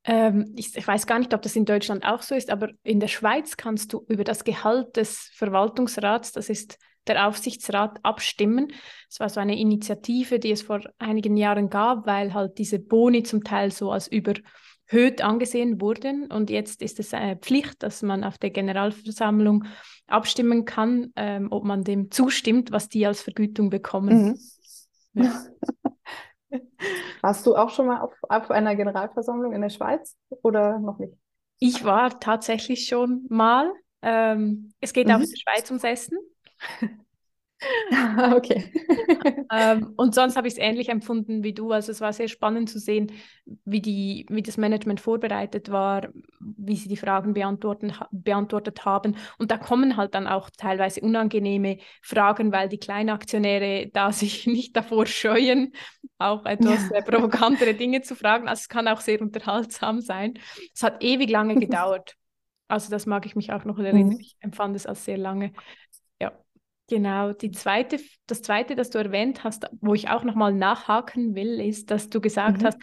Ähm, 0.07 0.53
ich, 0.55 0.75
ich, 0.75 0.87
weiß 0.87 1.05
gar 1.05 1.19
nicht, 1.19 1.33
ob 1.33 1.41
das 1.41 1.55
in 1.55 1.65
Deutschland 1.65 2.05
auch 2.05 2.21
so 2.21 2.33
ist, 2.33 2.49
aber 2.49 2.69
in 2.83 2.99
der 2.99 3.09
Schweiz 3.09 3.57
kannst 3.57 3.93
du 3.93 4.05
über 4.07 4.23
das 4.23 4.43
Gehalt 4.43 4.95
des 4.95 5.29
Verwaltungsrats, 5.35 6.31
das 6.31 6.49
ist 6.49 6.79
der 7.07 7.27
Aufsichtsrat, 7.27 7.99
abstimmen. 8.03 8.71
Es 9.09 9.19
war 9.19 9.29
so 9.29 9.39
eine 9.39 9.59
Initiative, 9.59 10.39
die 10.39 10.51
es 10.51 10.61
vor 10.63 10.81
einigen 10.97 11.37
Jahren 11.37 11.69
gab, 11.69 12.07
weil 12.07 12.33
halt 12.33 12.57
diese 12.57 12.79
Boni 12.79 13.23
zum 13.23 13.43
Teil 13.43 13.71
so 13.71 13.91
als 13.91 14.07
über 14.07 14.33
überhöht 14.87 15.21
angesehen 15.21 15.81
wurden. 15.81 16.31
Und 16.31 16.49
jetzt 16.49 16.81
ist 16.81 16.99
es 16.99 17.13
eine 17.13 17.37
Pflicht, 17.37 17.83
dass 17.83 18.01
man 18.01 18.23
auf 18.23 18.37
der 18.37 18.49
Generalversammlung 18.49 19.65
abstimmen 20.07 20.65
kann, 20.65 21.11
ähm, 21.15 21.47
ob 21.51 21.63
man 21.63 21.83
dem 21.83 22.11
zustimmt, 22.11 22.71
was 22.71 22.89
die 22.89 23.05
als 23.05 23.21
Vergütung 23.21 23.69
bekommen. 23.69 24.37
Mhm. 25.13 25.23
Ja. 25.23 25.45
Warst 27.21 27.45
du 27.45 27.55
auch 27.55 27.69
schon 27.69 27.87
mal 27.87 28.01
auf, 28.01 28.13
auf 28.23 28.51
einer 28.51 28.75
Generalversammlung 28.75 29.53
in 29.53 29.61
der 29.61 29.69
Schweiz 29.69 30.17
oder 30.43 30.79
noch 30.79 30.99
nicht? 30.99 31.13
Ich 31.59 31.83
war 31.83 32.19
tatsächlich 32.19 32.87
schon 32.87 33.25
mal. 33.29 33.71
Ähm, 34.01 34.71
es 34.79 34.93
geht 34.93 35.07
mhm. 35.07 35.13
auch 35.13 35.19
in 35.19 35.29
der 35.29 35.37
Schweiz 35.37 35.69
ums 35.69 35.83
Essen. 35.83 36.17
okay. 38.35 38.71
ähm, 39.51 39.93
und 39.97 40.13
sonst 40.13 40.35
habe 40.35 40.47
ich 40.47 40.53
es 40.53 40.59
ähnlich 40.59 40.89
empfunden 40.89 41.43
wie 41.43 41.53
du. 41.53 41.71
Also 41.71 41.91
es 41.91 42.01
war 42.01 42.13
sehr 42.13 42.27
spannend 42.27 42.69
zu 42.69 42.79
sehen, 42.79 43.11
wie, 43.65 43.81
die, 43.81 44.25
wie 44.29 44.43
das 44.43 44.57
Management 44.57 44.99
vorbereitet 44.99 45.71
war, 45.71 46.09
wie 46.39 46.75
sie 46.75 46.89
die 46.89 46.97
Fragen 46.97 47.33
beantworten, 47.33 47.93
beantwortet 48.11 48.85
haben. 48.85 49.15
Und 49.39 49.49
da 49.51 49.57
kommen 49.57 49.97
halt 49.97 50.13
dann 50.13 50.27
auch 50.27 50.49
teilweise 50.55 51.01
unangenehme 51.01 51.77
Fragen, 52.01 52.51
weil 52.51 52.69
die 52.69 52.79
Kleinaktionäre 52.79 53.89
da 53.91 54.11
sich 54.11 54.45
nicht 54.45 54.75
davor 54.75 55.05
scheuen, 55.05 55.73
auch 56.19 56.45
etwas 56.45 56.89
ja. 56.89 57.01
provokantere 57.01 57.73
Dinge 57.73 58.01
zu 58.01 58.15
fragen. 58.15 58.47
Also 58.47 58.61
es 58.61 58.69
kann 58.69 58.87
auch 58.87 59.01
sehr 59.01 59.21
unterhaltsam 59.21 60.01
sein. 60.01 60.35
Es 60.73 60.83
hat 60.83 61.03
ewig 61.03 61.29
lange 61.29 61.55
gedauert. 61.55 62.15
Also 62.67 62.91
das 62.91 63.05
mag 63.05 63.25
ich 63.25 63.35
mich 63.35 63.53
auch 63.53 63.63
noch 63.63 63.79
erinnern. 63.79 64.09
Mhm. 64.09 64.19
Ich 64.19 64.35
empfand 64.41 64.75
es 64.75 64.85
als 64.85 65.05
sehr 65.05 65.17
lange. 65.17 65.53
Genau, 66.89 67.33
die 67.33 67.51
zweite, 67.51 67.99
das 68.27 68.41
zweite, 68.41 68.75
das 68.75 68.89
du 68.89 68.97
erwähnt 68.97 69.43
hast, 69.43 69.65
wo 69.81 69.93
ich 69.93 70.09
auch 70.09 70.23
nochmal 70.23 70.53
nachhaken 70.53 71.35
will, 71.35 71.59
ist, 71.59 71.91
dass 71.91 72.09
du 72.09 72.21
gesagt 72.21 72.61
mhm. 72.61 72.65
hast, 72.65 72.77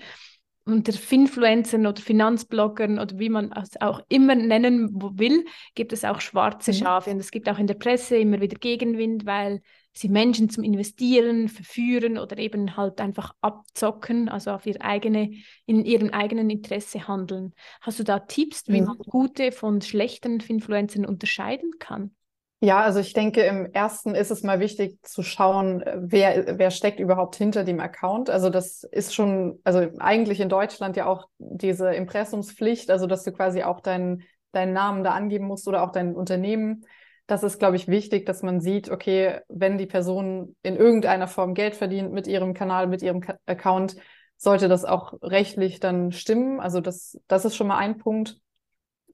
unter 0.66 0.92
Finfluencern 0.92 1.86
oder 1.86 2.00
Finanzbloggern 2.00 2.98
oder 2.98 3.18
wie 3.18 3.28
man 3.28 3.52
es 3.52 3.80
auch 3.80 4.00
immer 4.08 4.34
nennen 4.34 4.90
will, 5.18 5.44
gibt 5.74 5.92
es 5.92 6.04
auch 6.04 6.20
schwarze 6.20 6.72
mhm. 6.72 6.76
Schafe. 6.76 7.10
Und 7.10 7.18
es 7.18 7.30
gibt 7.30 7.48
auch 7.48 7.58
in 7.58 7.66
der 7.66 7.74
Presse 7.74 8.16
immer 8.16 8.40
wieder 8.40 8.56
Gegenwind, 8.56 9.26
weil 9.26 9.60
sie 9.92 10.08
Menschen 10.08 10.50
zum 10.50 10.64
Investieren 10.64 11.48
verführen 11.48 12.18
oder 12.18 12.38
eben 12.38 12.76
halt 12.76 13.00
einfach 13.00 13.34
abzocken, 13.40 14.28
also 14.28 14.50
auf 14.50 14.66
ihr 14.66 14.82
eigene, 14.82 15.32
in 15.66 15.84
ihrem 15.84 16.10
eigenen 16.10 16.50
Interesse 16.50 17.06
handeln. 17.06 17.54
Hast 17.80 18.00
du 18.00 18.02
da 18.02 18.18
Tipps, 18.18 18.64
wie 18.66 18.80
mhm. 18.80 18.86
man 18.86 18.98
gute 18.98 19.52
von 19.52 19.80
schlechten 19.80 20.40
Finfluencern 20.40 21.06
unterscheiden 21.06 21.72
kann? 21.78 22.14
Ja, 22.60 22.80
also 22.80 22.98
ich 23.00 23.12
denke, 23.12 23.42
im 23.42 23.66
ersten 23.74 24.14
ist 24.14 24.30
es 24.30 24.42
mal 24.42 24.58
wichtig 24.58 24.98
zu 25.02 25.22
schauen, 25.22 25.84
wer, 25.96 26.58
wer 26.58 26.70
steckt 26.70 26.98
überhaupt 26.98 27.36
hinter 27.36 27.62
dem 27.62 27.78
Account. 27.78 28.30
Also 28.30 28.48
das 28.48 28.84
ist 28.84 29.14
schon, 29.14 29.60
also 29.64 29.80
eigentlich 29.98 30.40
in 30.40 30.48
Deutschland 30.48 30.96
ja 30.96 31.04
auch 31.04 31.28
diese 31.38 31.92
Impressumspflicht, 31.94 32.90
also 32.90 33.06
dass 33.06 33.22
du 33.22 33.32
quasi 33.32 33.62
auch 33.64 33.80
deinen, 33.80 34.22
deinen 34.52 34.72
Namen 34.72 35.04
da 35.04 35.12
angeben 35.12 35.46
musst 35.46 35.68
oder 35.68 35.82
auch 35.82 35.92
dein 35.92 36.14
Unternehmen. 36.14 36.86
Das 37.26 37.42
ist, 37.42 37.58
glaube 37.58 37.76
ich, 37.76 37.86
wichtig, 37.88 38.24
dass 38.24 38.42
man 38.42 38.60
sieht, 38.60 38.90
okay, 38.90 39.40
wenn 39.48 39.76
die 39.76 39.86
Person 39.86 40.56
in 40.62 40.76
irgendeiner 40.76 41.28
Form 41.28 41.52
Geld 41.52 41.74
verdient 41.74 42.12
mit 42.12 42.26
ihrem 42.26 42.54
Kanal, 42.54 42.86
mit 42.86 43.02
ihrem 43.02 43.20
Ka 43.20 43.36
Account, 43.44 43.96
sollte 44.38 44.68
das 44.68 44.86
auch 44.86 45.14
rechtlich 45.22 45.80
dann 45.80 46.12
stimmen. 46.12 46.60
Also 46.60 46.80
das, 46.80 47.18
das 47.28 47.44
ist 47.44 47.56
schon 47.56 47.66
mal 47.66 47.78
ein 47.78 47.98
Punkt. 47.98 48.38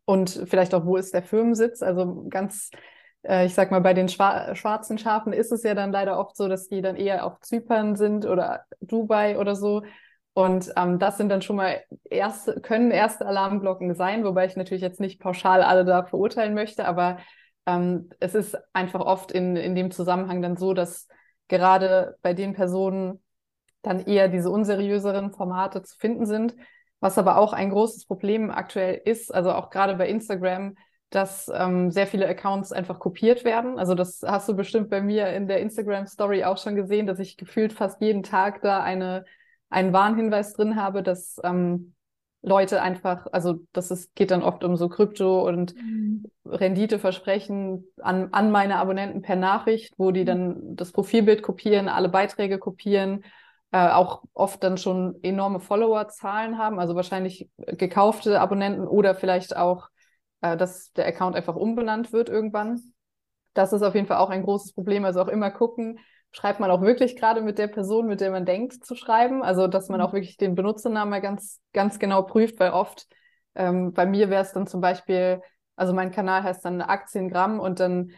Und 0.05 0.45
vielleicht 0.47 0.75
auch, 0.75 0.87
wo 0.87 0.97
ist 0.97 1.15
der 1.15 1.23
Firmensitz? 1.23 1.83
Also 1.83 2.27
ganz 2.29 2.71
äh, 3.23 3.47
ich 3.47 3.55
sag 3.55 3.71
mal, 3.71 3.81
bei 3.81 3.95
den 3.95 4.09
Schwa 4.09 4.55
schwarzen 4.55 4.99
Schafen 4.99 5.33
ist 5.33 5.53
es 5.53 5.63
ja 5.63 5.75
dann 5.75 5.93
leider 5.93 6.19
oft 6.19 6.37
so, 6.37 6.49
dass 6.49 6.69
die 6.69 6.83
dann 6.83 6.97
eher 6.97 7.25
auf 7.25 7.41
Zypern 7.41 7.97
sind 7.97 8.27
oder 8.27 8.65
Dubai 8.81 9.39
oder 9.39 9.55
so. 9.57 9.83
Und 10.33 10.73
ähm, 10.77 10.99
das 10.99 11.17
sind 11.17 11.29
dann 11.29 11.43
schon 11.43 11.57
mal 11.57 11.83
erste, 12.05 12.61
können 12.61 12.91
erste 12.91 13.27
Alarmglocken 13.27 13.95
sein, 13.95 14.25
wobei 14.25 14.47
ich 14.47 14.57
natürlich 14.57 14.83
jetzt 14.83 15.01
nicht 15.01 15.21
pauschal 15.21 15.63
alle 15.63 15.85
da 15.85 16.05
verurteilen 16.05 16.55
möchte, 16.55 16.87
aber 16.87 17.19
ähm, 17.67 18.11
es 18.21 18.35
ist 18.35 18.57
einfach 18.73 19.01
oft 19.01 19.33
in, 19.33 19.57
in 19.57 19.75
dem 19.75 19.91
Zusammenhang 19.91 20.41
dann 20.41 20.57
so, 20.57 20.73
dass 20.73 21.09
gerade 21.49 22.17
bei 22.23 22.33
den 22.33 22.55
Personen 22.55 23.21
dann 23.83 24.01
eher 24.01 24.29
diese 24.29 24.51
unseriöseren 24.51 25.33
Formate 25.33 25.83
zu 25.83 25.97
finden 25.99 26.27
sind. 26.27 26.55
Was 27.01 27.17
aber 27.19 27.39
auch 27.39 27.53
ein 27.53 27.71
großes 27.71 28.07
Problem 28.07 28.51
aktuell 28.51 29.01
ist, 29.05 29.35
also 29.35 29.53
auch 29.53 29.71
gerade 29.71 29.97
bei 29.97 30.09
Instagram, 30.09 30.77
dass 31.11 31.51
ähm, 31.53 31.91
sehr 31.91 32.07
viele 32.07 32.29
Accounts 32.29 32.73
einfach 32.73 32.99
kopiert 32.99 33.45
werden. 33.45 33.79
Also 33.79 33.95
das 33.95 34.23
hast 34.25 34.49
du 34.49 34.55
bestimmt 34.55 34.91
bei 34.91 35.01
mir 35.01 35.29
in 35.29 35.49
der 35.49 35.61
Instagram 35.61 36.07
Story 36.07 36.45
auch 36.45 36.57
schon 36.57 36.77
gesehen, 36.77 37.07
dass 37.07 37.19
ich 37.19 37.37
gefühlt 37.37 37.73
fast 37.73 38.01
jeden 38.01 38.23
Tag 38.23 38.63
da 38.63 38.83
eine, 38.83 39.25
einen 39.69 39.93
Warnhinweis 39.93 40.55
drin 40.55 40.77
habe, 40.77 41.03
dass 41.03 41.41
ähm, 41.43 41.95
Leute 42.43 42.81
einfach, 42.81 43.27
also 43.33 43.61
das 43.73 43.91
ist, 43.91 44.15
geht 44.15 44.31
dann 44.31 44.43
oft 44.43 44.65
um 44.65 44.77
so 44.77 44.89
Krypto 44.89 45.47
und 45.47 45.75
mhm. 45.75 46.25
Renditeversprechen 46.47 47.85
an, 48.01 48.29
an 48.33 48.51
meine 48.51 48.77
Abonnenten 48.77 49.21
per 49.21 49.37
Nachricht, 49.37 49.95
wo 49.99 50.11
die 50.11 50.23
mhm. 50.23 50.27
dann 50.27 50.77
das 50.77 50.93
Profilbild 50.93 51.43
kopieren, 51.43 51.89
alle 51.89 52.09
Beiträge 52.09 52.59
kopieren, 52.59 53.25
äh, 53.73 53.89
auch 53.89 54.23
oft 54.33 54.63
dann 54.63 54.79
schon 54.79 55.17
enorme 55.23 55.61
Followerzahlen 55.61 56.57
haben, 56.57 56.79
also 56.79 56.95
wahrscheinlich 56.95 57.51
gekaufte 57.59 58.41
Abonnenten 58.41 58.87
oder 58.87 59.15
vielleicht 59.15 59.57
auch 59.57 59.89
äh, 60.41 60.57
dass 60.57 60.93
der 60.93 61.07
Account 61.07 61.37
einfach 61.37 61.57
umbenannt 61.57 62.13
wird 62.13 62.29
irgendwann. 62.29 62.81
Das 63.55 63.73
ist 63.73 63.83
auf 63.83 63.95
jeden 63.95 64.07
Fall 64.07 64.19
auch 64.19 64.31
ein 64.31 64.43
großes 64.43 64.73
Problem. 64.73 65.05
Also 65.05 65.21
auch 65.21 65.29
immer 65.29 65.51
gucken, 65.51 65.99
schreibt 66.33 66.61
man 66.61 66.71
auch 66.71 66.83
wirklich 66.83 67.17
gerade 67.17 67.41
mit 67.41 67.59
der 67.59 67.69
Person, 67.69 68.07
mit 68.07 68.21
der 68.21 68.31
man 68.31 68.47
denkt 68.47 68.85
zu 68.85 68.95
schreiben. 68.95 69.43
Also 69.43 69.67
dass 69.67 69.89
man 69.89 70.01
mhm. 70.01 70.07
auch 70.07 70.13
wirklich 70.13 70.37
den 70.37 70.55
Benutzernamen 70.55 71.21
ganz, 71.21 71.61
ganz 71.73 71.99
genau 71.99 72.23
prüft, 72.23 72.61
weil 72.61 72.71
oft 72.71 73.07
ähm, 73.55 73.93
bei 73.93 74.07
mir 74.07 74.31
wäre 74.31 74.43
es 74.43 74.53
dann 74.53 74.67
zum 74.67 74.81
Beispiel, 74.81 75.43
also 75.77 75.93
mein 75.93 76.13
Kanal 76.13 76.43
heißt 76.43 76.65
dann 76.65 76.81
Aktiengramm 76.83 77.59
und 77.59 77.81
dann 77.81 78.13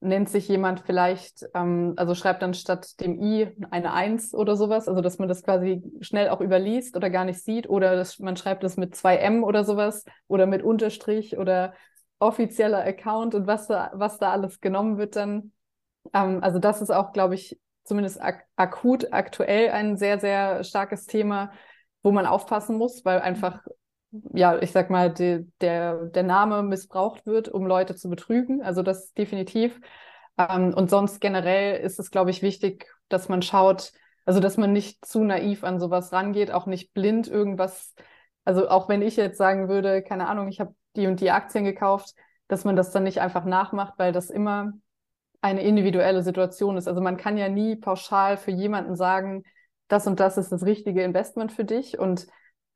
nennt 0.00 0.28
sich 0.28 0.48
jemand 0.48 0.80
vielleicht, 0.80 1.46
ähm, 1.54 1.94
also 1.96 2.14
schreibt 2.14 2.42
dann 2.42 2.54
statt 2.54 3.00
dem 3.00 3.20
i 3.20 3.48
eine 3.70 3.92
Eins 3.92 4.34
oder 4.34 4.56
sowas, 4.56 4.88
also 4.88 5.00
dass 5.00 5.18
man 5.18 5.28
das 5.28 5.42
quasi 5.42 5.82
schnell 6.00 6.28
auch 6.28 6.40
überliest 6.40 6.96
oder 6.96 7.10
gar 7.10 7.24
nicht 7.24 7.42
sieht 7.42 7.68
oder 7.68 7.96
dass 7.96 8.18
man 8.18 8.36
schreibt 8.36 8.62
das 8.62 8.76
mit 8.76 8.94
zwei 8.94 9.16
M 9.16 9.42
oder 9.42 9.64
sowas 9.64 10.04
oder 10.28 10.46
mit 10.46 10.62
Unterstrich 10.62 11.38
oder 11.38 11.74
offizieller 12.18 12.84
Account 12.84 13.34
und 13.34 13.46
was 13.46 13.66
da, 13.68 13.90
was 13.94 14.18
da 14.18 14.32
alles 14.32 14.60
genommen 14.60 14.98
wird 14.98 15.16
dann. 15.16 15.52
Ähm, 16.12 16.42
also 16.42 16.58
das 16.58 16.82
ist 16.82 16.90
auch, 16.90 17.12
glaube 17.12 17.34
ich, 17.34 17.58
zumindest 17.84 18.20
ak 18.20 18.44
akut 18.56 19.12
aktuell 19.12 19.70
ein 19.70 19.96
sehr, 19.96 20.18
sehr 20.18 20.64
starkes 20.64 21.06
Thema, 21.06 21.52
wo 22.02 22.12
man 22.12 22.26
aufpassen 22.26 22.76
muss, 22.76 23.04
weil 23.04 23.20
einfach 23.20 23.60
ja, 24.32 24.60
ich 24.60 24.72
sag 24.72 24.90
mal, 24.90 25.12
die, 25.12 25.50
der, 25.60 26.06
der 26.06 26.22
Name 26.22 26.62
missbraucht 26.62 27.26
wird, 27.26 27.48
um 27.48 27.66
Leute 27.66 27.94
zu 27.94 28.08
betrügen. 28.08 28.62
Also 28.62 28.82
das 28.82 29.12
definitiv. 29.14 29.80
Ähm, 30.38 30.74
und 30.74 30.90
sonst 30.90 31.20
generell 31.20 31.80
ist 31.80 31.98
es, 31.98 32.10
glaube 32.10 32.30
ich, 32.30 32.42
wichtig, 32.42 32.86
dass 33.08 33.28
man 33.28 33.42
schaut, 33.42 33.92
also 34.24 34.40
dass 34.40 34.56
man 34.56 34.72
nicht 34.72 35.04
zu 35.04 35.24
naiv 35.24 35.64
an 35.64 35.80
sowas 35.80 36.12
rangeht, 36.12 36.50
auch 36.50 36.66
nicht 36.66 36.92
blind 36.94 37.28
irgendwas. 37.28 37.94
Also 38.44 38.68
auch 38.68 38.88
wenn 38.88 39.02
ich 39.02 39.16
jetzt 39.16 39.38
sagen 39.38 39.68
würde, 39.68 40.02
keine 40.02 40.28
Ahnung, 40.28 40.48
ich 40.48 40.60
habe 40.60 40.74
die 40.96 41.06
und 41.06 41.20
die 41.20 41.30
Aktien 41.30 41.64
gekauft, 41.64 42.14
dass 42.48 42.64
man 42.64 42.76
das 42.76 42.90
dann 42.92 43.04
nicht 43.04 43.20
einfach 43.20 43.44
nachmacht, 43.44 43.94
weil 43.98 44.12
das 44.12 44.30
immer 44.30 44.72
eine 45.40 45.62
individuelle 45.62 46.22
Situation 46.22 46.76
ist. 46.76 46.88
Also 46.88 47.00
man 47.00 47.16
kann 47.16 47.36
ja 47.36 47.48
nie 47.48 47.76
pauschal 47.76 48.36
für 48.36 48.50
jemanden 48.50 48.96
sagen, 48.96 49.44
das 49.88 50.06
und 50.06 50.20
das 50.20 50.36
ist 50.36 50.50
das 50.50 50.64
richtige 50.64 51.02
Investment 51.02 51.52
für 51.52 51.64
dich 51.64 51.98
und 51.98 52.26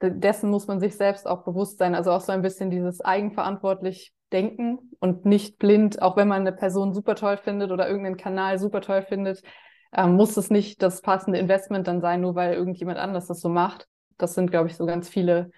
dessen 0.03 0.51
muss 0.51 0.67
man 0.67 0.81
sich 0.81 0.97
selbst 0.97 1.27
auch 1.27 1.45
bewusst 1.45 1.79
sein. 1.79 1.95
Also 1.95 2.11
auch 2.13 2.21
so 2.21 2.33
ein 2.33 2.43
bisschen 2.43 2.71
dieses 2.71 3.01
eigenverantwortlich 3.01 4.13
denken 4.33 4.79
und 5.01 5.25
nicht 5.25 5.59
blind, 5.59 6.01
auch 6.03 6.17
wenn 6.17 6.29
man 6.29 6.43
eine 6.43 6.53
Person 6.53 6.95
super 6.95 7.15
toll 7.15 7.37
findet 7.37 7.71
oder 7.73 7.89
irgendeinen 7.89 8.17
Kanal 8.17 8.59
super 8.59 8.81
toll 8.81 9.03
findet, 9.03 9.43
ähm, 9.93 10.15
muss 10.15 10.37
es 10.37 10.51
nicht 10.51 10.83
das 10.83 11.03
passende 11.03 11.39
Investment 11.39 11.87
dann 11.89 12.01
sein, 12.01 12.21
nur 12.21 12.35
weil 12.35 12.55
irgendjemand 12.55 12.99
anders 12.99 13.27
das 13.27 13.41
so 13.41 13.49
macht. 13.49 13.89
Das 14.19 14.35
sind, 14.35 14.51
glaube 14.51 14.69
ich, 14.69 14.77
so 14.77 14.87
ganz 14.87 15.09
viele, 15.09 15.51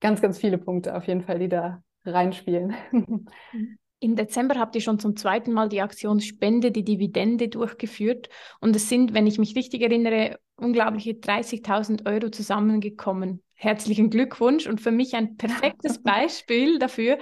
ganz, 0.00 0.20
ganz 0.20 0.38
viele 0.38 0.58
Punkte 0.58 0.94
auf 0.94 1.06
jeden 1.06 1.22
Fall, 1.22 1.38
die 1.38 1.48
da 1.48 1.82
reinspielen. 2.04 2.74
Im 4.00 4.16
Dezember 4.16 4.58
habt 4.58 4.74
ihr 4.74 4.80
schon 4.80 4.98
zum 4.98 5.14
zweiten 5.14 5.52
Mal 5.52 5.68
die 5.68 5.82
Aktion 5.82 6.20
Spende 6.20 6.72
die 6.72 6.84
Dividende 6.84 7.48
durchgeführt 7.48 8.28
und 8.60 8.74
es 8.74 8.88
sind, 8.88 9.14
wenn 9.14 9.26
ich 9.26 9.38
mich 9.38 9.54
richtig 9.54 9.82
erinnere, 9.82 10.38
unglaubliche 10.56 11.14
30.000 11.14 12.06
Euro 12.06 12.30
zusammengekommen 12.30 13.42
herzlichen 13.60 14.08
Glückwunsch 14.08 14.66
und 14.66 14.80
für 14.80 14.90
mich 14.90 15.14
ein 15.14 15.36
perfektes 15.36 15.98
Beispiel 16.02 16.78
dafür, 16.78 17.18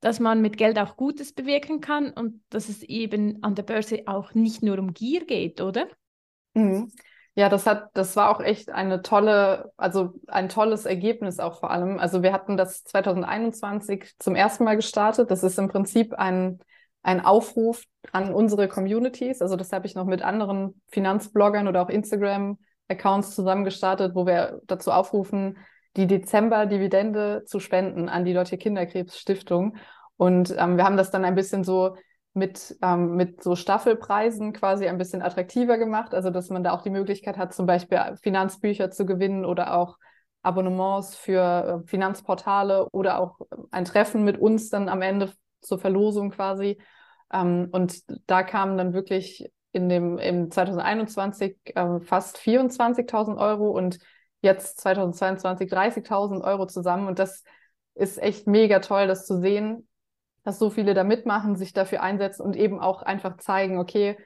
dass 0.00 0.20
man 0.20 0.40
mit 0.40 0.56
Geld 0.56 0.78
auch 0.78 0.96
Gutes 0.96 1.32
bewirken 1.32 1.80
kann 1.80 2.10
und 2.10 2.40
dass 2.48 2.68
es 2.68 2.84
eben 2.84 3.42
an 3.42 3.56
der 3.56 3.64
Börse 3.64 4.02
auch 4.06 4.32
nicht 4.32 4.62
nur 4.62 4.78
um 4.78 4.94
Gier 4.94 5.26
geht, 5.26 5.60
oder? 5.60 5.88
Mhm. 6.54 6.92
Ja, 7.40 7.48
das 7.48 7.64
hat, 7.64 7.88
das 7.94 8.16
war 8.16 8.28
auch 8.28 8.42
echt 8.42 8.70
eine 8.70 9.00
tolle, 9.00 9.72
also 9.78 10.12
ein 10.26 10.50
tolles 10.50 10.84
Ergebnis 10.84 11.38
auch 11.38 11.58
vor 11.60 11.70
allem. 11.70 11.98
Also 11.98 12.22
wir 12.22 12.34
hatten 12.34 12.58
das 12.58 12.84
2021 12.84 14.12
zum 14.18 14.34
ersten 14.34 14.64
Mal 14.64 14.76
gestartet. 14.76 15.30
Das 15.30 15.42
ist 15.42 15.58
im 15.58 15.68
Prinzip 15.68 16.12
ein, 16.12 16.58
ein 17.02 17.24
Aufruf 17.24 17.82
an 18.12 18.34
unsere 18.34 18.68
Communities. 18.68 19.40
Also 19.40 19.56
das 19.56 19.72
habe 19.72 19.86
ich 19.86 19.94
noch 19.94 20.04
mit 20.04 20.20
anderen 20.20 20.82
Finanzbloggern 20.88 21.66
oder 21.66 21.80
auch 21.80 21.88
Instagram-Accounts 21.88 23.34
zusammen 23.34 23.64
gestartet, 23.64 24.14
wo 24.14 24.26
wir 24.26 24.60
dazu 24.66 24.92
aufrufen, 24.92 25.56
die 25.96 26.06
Dezember-Dividende 26.06 27.44
zu 27.46 27.58
spenden 27.58 28.10
an 28.10 28.26
die 28.26 28.34
Deutsche 28.34 28.58
Kinderkrebsstiftung. 28.58 29.78
Und 30.18 30.54
ähm, 30.58 30.76
wir 30.76 30.84
haben 30.84 30.98
das 30.98 31.10
dann 31.10 31.24
ein 31.24 31.36
bisschen 31.36 31.64
so 31.64 31.96
mit, 32.32 32.76
ähm, 32.82 33.16
mit 33.16 33.42
so 33.42 33.56
Staffelpreisen 33.56 34.52
quasi 34.52 34.86
ein 34.86 34.98
bisschen 34.98 35.22
attraktiver 35.22 35.78
gemacht. 35.78 36.14
Also, 36.14 36.30
dass 36.30 36.50
man 36.50 36.62
da 36.62 36.72
auch 36.72 36.82
die 36.82 36.90
Möglichkeit 36.90 37.36
hat, 37.36 37.52
zum 37.52 37.66
Beispiel 37.66 37.98
Finanzbücher 38.22 38.90
zu 38.90 39.04
gewinnen 39.04 39.44
oder 39.44 39.74
auch 39.74 39.98
Abonnements 40.42 41.16
für 41.16 41.82
äh, 41.84 41.88
Finanzportale 41.88 42.88
oder 42.92 43.20
auch 43.20 43.38
ein 43.70 43.84
Treffen 43.84 44.24
mit 44.24 44.38
uns 44.38 44.70
dann 44.70 44.88
am 44.88 45.02
Ende 45.02 45.32
zur 45.60 45.78
Verlosung 45.78 46.30
quasi. 46.30 46.80
Ähm, 47.32 47.68
und 47.72 48.02
da 48.26 48.42
kamen 48.42 48.78
dann 48.78 48.92
wirklich 48.92 49.50
in 49.72 49.88
dem 49.88 50.18
im 50.18 50.50
2021 50.50 51.56
ähm, 51.76 52.00
fast 52.00 52.38
24.000 52.38 53.38
Euro 53.38 53.70
und 53.70 53.98
jetzt 54.40 54.80
2022 54.80 55.70
30.000 55.70 56.42
Euro 56.42 56.66
zusammen. 56.66 57.06
Und 57.06 57.18
das 57.18 57.44
ist 57.94 58.20
echt 58.20 58.46
mega 58.46 58.80
toll, 58.80 59.06
das 59.06 59.26
zu 59.26 59.40
sehen, 59.40 59.88
dass 60.44 60.58
so 60.58 60.70
viele 60.70 60.94
da 60.94 61.04
mitmachen, 61.04 61.56
sich 61.56 61.72
dafür 61.72 62.02
einsetzen 62.02 62.42
und 62.42 62.56
eben 62.56 62.80
auch 62.80 63.02
einfach 63.02 63.36
zeigen, 63.36 63.78
okay, 63.78 64.16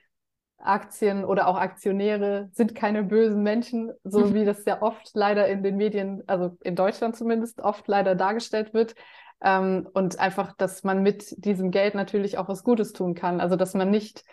Aktien 0.58 1.24
oder 1.24 1.48
auch 1.48 1.56
Aktionäre 1.56 2.48
sind 2.52 2.74
keine 2.74 3.02
bösen 3.04 3.42
Menschen, 3.42 3.92
so 4.02 4.32
wie 4.34 4.44
das 4.44 4.64
ja 4.64 4.80
oft 4.82 5.10
leider 5.14 5.46
in 5.48 5.62
den 5.62 5.76
Medien, 5.76 6.22
also 6.26 6.56
in 6.62 6.74
Deutschland 6.74 7.16
zumindest, 7.16 7.60
oft 7.60 7.86
leider 7.86 8.14
dargestellt 8.14 8.72
wird. 8.72 8.94
Ähm, 9.42 9.88
und 9.92 10.18
einfach, 10.18 10.54
dass 10.56 10.84
man 10.84 11.02
mit 11.02 11.34
diesem 11.44 11.70
Geld 11.70 11.94
natürlich 11.94 12.38
auch 12.38 12.48
was 12.48 12.64
Gutes 12.64 12.92
tun 12.92 13.14
kann. 13.14 13.40
Also, 13.40 13.56
dass 13.56 13.74
man 13.74 13.90
nicht 13.90 14.24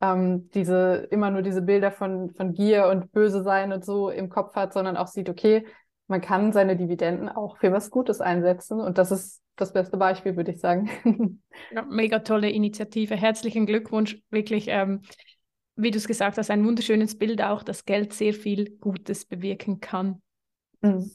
ähm, 0.00 0.48
diese, 0.54 1.06
immer 1.10 1.30
nur 1.30 1.42
diese 1.42 1.60
Bilder 1.60 1.90
von, 1.90 2.30
von 2.30 2.52
Gier 2.52 2.88
und 2.88 3.12
Böse 3.12 3.42
sein 3.42 3.72
und 3.72 3.84
so 3.84 4.08
im 4.08 4.30
Kopf 4.30 4.54
hat, 4.54 4.72
sondern 4.72 4.96
auch 4.96 5.08
sieht, 5.08 5.28
okay, 5.28 5.66
man 6.06 6.20
kann 6.20 6.52
seine 6.52 6.76
Dividenden 6.76 7.28
auch 7.28 7.56
für 7.58 7.72
was 7.72 7.90
Gutes 7.90 8.20
einsetzen. 8.20 8.80
Und 8.80 8.98
das 8.98 9.10
ist 9.10 9.42
das 9.56 9.72
beste 9.72 9.96
Beispiel, 9.96 10.36
würde 10.36 10.52
ich 10.52 10.60
sagen. 10.60 10.90
Ja, 11.72 11.82
mega 11.82 12.18
tolle 12.18 12.50
Initiative. 12.50 13.14
Herzlichen 13.14 13.66
Glückwunsch. 13.66 14.20
Wirklich, 14.30 14.66
ähm, 14.68 15.02
wie 15.76 15.90
du 15.90 15.98
es 15.98 16.06
gesagt 16.06 16.36
hast, 16.36 16.50
ein 16.50 16.64
wunderschönes 16.66 17.16
Bild 17.16 17.42
auch, 17.42 17.62
dass 17.62 17.84
Geld 17.84 18.12
sehr 18.12 18.34
viel 18.34 18.76
Gutes 18.78 19.24
bewirken 19.24 19.80
kann. 19.80 20.20
Mhm. 20.80 21.10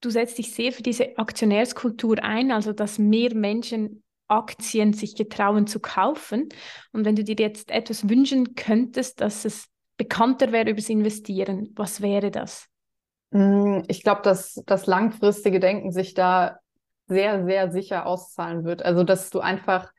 Du 0.00 0.10
setzt 0.10 0.38
dich 0.38 0.52
sehr 0.52 0.72
für 0.72 0.82
diese 0.82 1.18
Aktionärskultur 1.18 2.22
ein, 2.22 2.50
also 2.50 2.72
dass 2.72 2.98
mehr 2.98 3.34
Menschen 3.34 4.02
Aktien 4.28 4.92
sich 4.92 5.14
getrauen 5.14 5.66
zu 5.66 5.80
kaufen. 5.80 6.48
Und 6.92 7.04
wenn 7.04 7.16
du 7.16 7.24
dir 7.24 7.36
jetzt 7.38 7.70
etwas 7.70 8.08
wünschen 8.08 8.54
könntest, 8.54 9.20
dass 9.20 9.44
es 9.44 9.66
bekannter 9.96 10.52
wäre 10.52 10.70
übers 10.70 10.88
Investieren, 10.88 11.72
was 11.74 12.00
wäre 12.00 12.30
das? 12.30 12.69
Mm, 13.30 13.82
ich 13.88 14.02
glaube, 14.02 14.22
dass 14.22 14.62
das 14.66 14.86
langfristige 14.86 15.60
Denken 15.60 15.92
sich 15.92 16.14
da 16.14 16.58
sehr, 17.06 17.44
sehr 17.44 17.70
sicher 17.70 18.06
auszahlen 18.06 18.64
wird. 18.64 18.84
Also, 18.84 19.04
dass 19.04 19.30
du 19.30 19.40
einfach, 19.40 19.92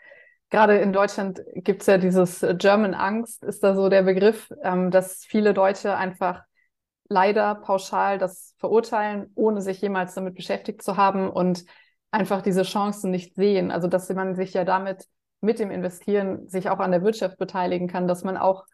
gerade 0.49 0.77
in 0.77 0.93
Deutschland 0.93 1.41
gibt 1.55 1.81
es 1.81 1.87
ja 1.87 1.97
dieses 1.97 2.45
German 2.57 2.93
Angst, 2.93 3.43
ist 3.43 3.63
da 3.63 3.75
so 3.75 3.89
der 3.89 4.03
Begriff, 4.03 4.51
ähm, 4.63 4.91
dass 4.91 5.25
viele 5.25 5.53
Deutsche 5.53 5.95
einfach 5.95 6.43
leider 7.09 7.55
pauschal 7.55 8.17
das 8.17 8.55
verurteilen, 8.59 9.31
ohne 9.35 9.61
sich 9.61 9.81
jemals 9.81 10.13
damit 10.13 10.35
beschäftigt 10.35 10.81
zu 10.81 10.95
haben 10.97 11.29
und 11.29 11.65
einfach 12.11 12.41
diese 12.41 12.63
Chancen 12.63 13.11
nicht 13.11 13.35
sehen. 13.35 13.71
Also, 13.71 13.87
dass 13.87 14.09
man 14.09 14.35
sich 14.35 14.53
ja 14.53 14.63
damit 14.65 15.07
mit 15.41 15.59
dem 15.59 15.71
Investieren 15.71 16.47
sich 16.47 16.69
auch 16.69 16.79
an 16.79 16.91
der 16.91 17.03
Wirtschaft 17.03 17.37
beteiligen 17.37 17.87
kann, 17.87 18.07
dass 18.07 18.23
man 18.23 18.37
auch 18.37 18.65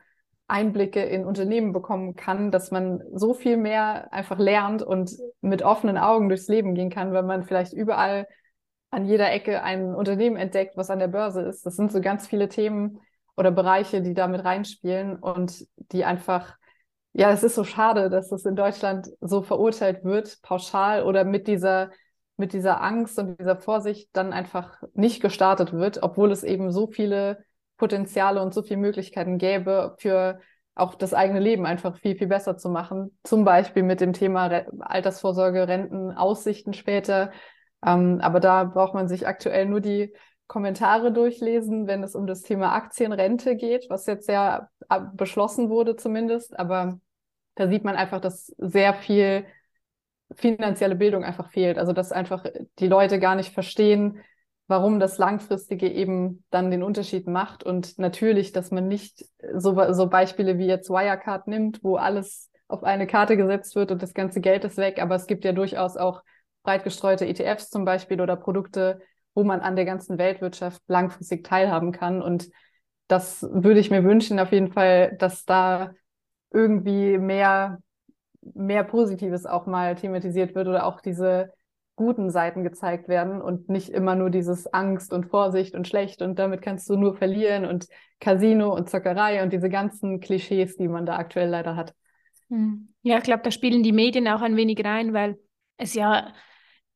Einblicke 0.48 1.04
in 1.04 1.26
Unternehmen 1.26 1.74
bekommen 1.74 2.16
kann, 2.16 2.52
dass 2.52 2.72
man 2.72 3.02
so 3.14 3.34
viel 3.34 3.58
mehr 3.58 4.14
einfach 4.14 4.40
lernt 4.40 4.82
und 4.82 5.12
mit 5.42 5.62
offenen 5.62 5.98
Augen 5.98 6.30
durchs 6.30 6.48
Leben 6.48 6.74
gehen 6.74 6.90
kann, 6.90 7.12
weil 7.12 7.24
man 7.24 7.44
vielleicht 7.44 7.74
überall 7.74 8.28
an 8.90 9.06
jeder 9.06 9.32
Ecke 9.32 9.62
ein 9.64 9.94
Unternehmen 9.94 10.38
entdeckt, 10.38 10.78
was 10.78 10.90
an 10.90 11.00
der 11.00 11.10
Börse 11.10 11.42
ist. 11.42 11.66
Das 11.66 11.76
sind 11.76 11.92
so 11.92 12.00
ganz 12.00 12.28
viele 12.28 12.48
Themen 12.48 13.00
oder 13.36 13.52
Bereiche, 13.52 14.02
die 14.02 14.14
damit 14.14 14.46
reinspielen 14.46 15.18
und 15.18 15.66
die 15.92 16.06
einfach, 16.06 16.56
ja, 17.12 17.32
es 17.32 17.44
ist 17.44 17.56
so 17.56 17.66
schade, 17.66 18.10
dass 18.10 18.30
das 18.30 18.46
in 18.46 18.56
Deutschland 18.56 19.10
so 19.20 19.42
verurteilt 19.42 20.06
wird, 20.06 20.42
pauschal 20.42 21.04
oder 21.04 21.26
mit 21.26 21.48
dieser, 21.48 21.92
mit 22.38 22.54
dieser 22.54 22.82
Angst 22.82 23.20
und 23.20 23.38
dieser 23.38 23.58
Vorsicht 23.58 24.10
dann 24.14 24.32
einfach 24.32 24.82
nicht 24.94 25.22
gestartet 25.22 25.74
wird, 25.74 26.02
obwohl 26.04 26.32
es 26.32 26.44
eben 26.44 26.72
so 26.72 26.88
viele 26.88 27.44
Potenziale 27.78 28.42
und 28.42 28.54
so 28.54 28.64
viele 28.64 28.80
Möglichkeiten 28.80 29.38
gäbe, 29.38 29.96
für 30.00 30.40
auch 30.76 30.96
das 30.96 31.14
eigene 31.14 31.40
Leben 31.40 31.66
einfach 31.66 31.98
viel, 31.98 32.16
viel 32.16 32.28
besser 32.28 32.58
zu 32.58 32.70
machen. 32.70 33.18
Zum 33.24 33.44
Beispiel 33.44 33.84
mit 33.84 34.00
dem 34.02 34.14
Thema 34.14 34.48
Re 34.48 34.68
Altersvorsorge, 34.80 35.68
Renten, 35.68 36.12
Aussichten 36.12 36.74
später. 36.74 37.32
Ähm, 37.86 38.20
aber 38.22 38.40
da 38.40 38.64
braucht 38.64 38.94
man 38.94 39.08
sich 39.08 39.28
aktuell 39.28 39.66
nur 39.66 39.82
die 39.82 40.14
Kommentare 40.48 41.12
durchlesen, 41.12 41.88
wenn 41.88 42.04
es 42.04 42.16
um 42.16 42.26
das 42.28 42.42
Thema 42.42 42.74
Aktienrente 42.74 43.56
geht, 43.56 43.88
was 43.90 44.06
jetzt 44.06 44.30
ja 44.30 44.70
beschlossen 45.14 45.70
wurde 45.70 45.96
zumindest. 45.96 46.58
Aber 46.58 47.00
da 47.56 47.68
sieht 47.68 47.84
man 47.84 47.96
einfach, 47.96 48.22
dass 48.22 48.54
sehr 48.58 48.94
viel 48.94 49.46
finanzielle 50.36 50.96
Bildung 50.96 51.24
einfach 51.24 51.50
fehlt. 51.50 51.78
Also 51.78 51.92
dass 51.92 52.12
einfach 52.12 52.46
die 52.80 52.88
Leute 52.88 53.20
gar 53.20 53.36
nicht 53.36 53.54
verstehen, 53.54 54.22
warum 54.68 55.00
das 55.00 55.18
Langfristige 55.18 55.90
eben 55.90 56.44
dann 56.50 56.72
den 56.72 56.84
Unterschied 56.84 57.28
macht. 57.28 57.64
Und 57.64 57.98
natürlich, 57.98 58.52
dass 58.52 58.72
man 58.72 58.88
nicht 58.88 59.26
so, 59.56 59.94
so 59.94 60.08
Beispiele 60.08 60.58
wie 60.58 60.68
jetzt 60.68 60.90
Wirecard 60.90 61.48
nimmt, 61.48 61.84
wo 61.84 61.96
alles 61.96 62.52
auf 62.68 62.84
eine 62.84 63.08
Karte 63.08 63.38
gesetzt 63.38 63.76
wird 63.76 63.92
und 63.92 64.04
das 64.04 64.14
ganze 64.14 64.42
Geld 64.42 64.66
ist 64.66 64.78
weg. 64.78 65.02
Aber 65.02 65.16
es 65.16 65.28
gibt 65.28 65.46
ja 65.46 65.54
durchaus 65.54 65.96
auch 65.96 66.22
breit 66.64 66.84
gestreute 66.84 67.26
ETFs 67.26 67.70
zum 67.70 67.86
Beispiel 67.86 68.20
oder 68.20 68.36
Produkte, 68.36 69.00
wo 69.34 69.44
man 69.44 69.62
an 69.62 69.76
der 69.78 69.86
ganzen 69.86 70.18
Weltwirtschaft 70.18 70.82
langfristig 70.88 71.46
teilhaben 71.46 71.94
kann. 71.94 72.22
Und 72.22 72.50
das 73.08 73.44
würde 73.50 73.80
ich 73.80 73.90
mir 73.90 74.04
wünschen, 74.04 74.40
auf 74.40 74.52
jeden 74.52 74.74
Fall, 74.74 75.16
dass 75.18 75.46
da 75.46 75.94
irgendwie 76.52 77.18
mehr, 77.18 77.80
mehr 78.42 78.84
Positives 78.84 79.46
auch 79.46 79.66
mal 79.66 79.96
thematisiert 79.96 80.56
wird 80.56 80.68
oder 80.68 80.86
auch 80.86 81.00
diese 81.00 81.54
guten 81.98 82.30
Seiten 82.30 82.64
gezeigt 82.64 83.10
werden 83.10 83.42
und 83.42 83.70
nicht 83.70 83.90
immer 83.90 84.16
nur 84.16 84.30
dieses 84.30 84.72
Angst 84.72 85.12
und 85.12 85.26
Vorsicht 85.26 85.74
und 85.76 85.88
schlecht 85.88 86.22
und 86.22 86.40
damit 86.40 86.62
kannst 86.62 86.90
du 86.90 86.96
nur 86.96 87.16
verlieren 87.16 87.66
und 87.66 87.88
Casino 88.22 88.74
und 88.74 88.90
Zockerei 88.90 89.44
und 89.44 89.52
diese 89.52 89.68
ganzen 89.68 90.20
Klischees, 90.20 90.78
die 90.78 90.88
man 90.88 91.06
da 91.06 91.18
aktuell 91.18 91.50
leider 91.50 91.76
hat. 91.76 91.94
Hm. 92.50 92.94
Ja, 93.02 93.18
ich 93.18 93.24
glaube, 93.24 93.42
da 93.44 93.52
spielen 93.52 93.82
die 93.84 93.92
Medien 93.92 94.28
auch 94.28 94.42
ein 94.42 94.56
wenig 94.56 94.84
rein, 94.86 95.14
weil 95.14 95.40
es 95.78 95.96
ja 95.96 96.34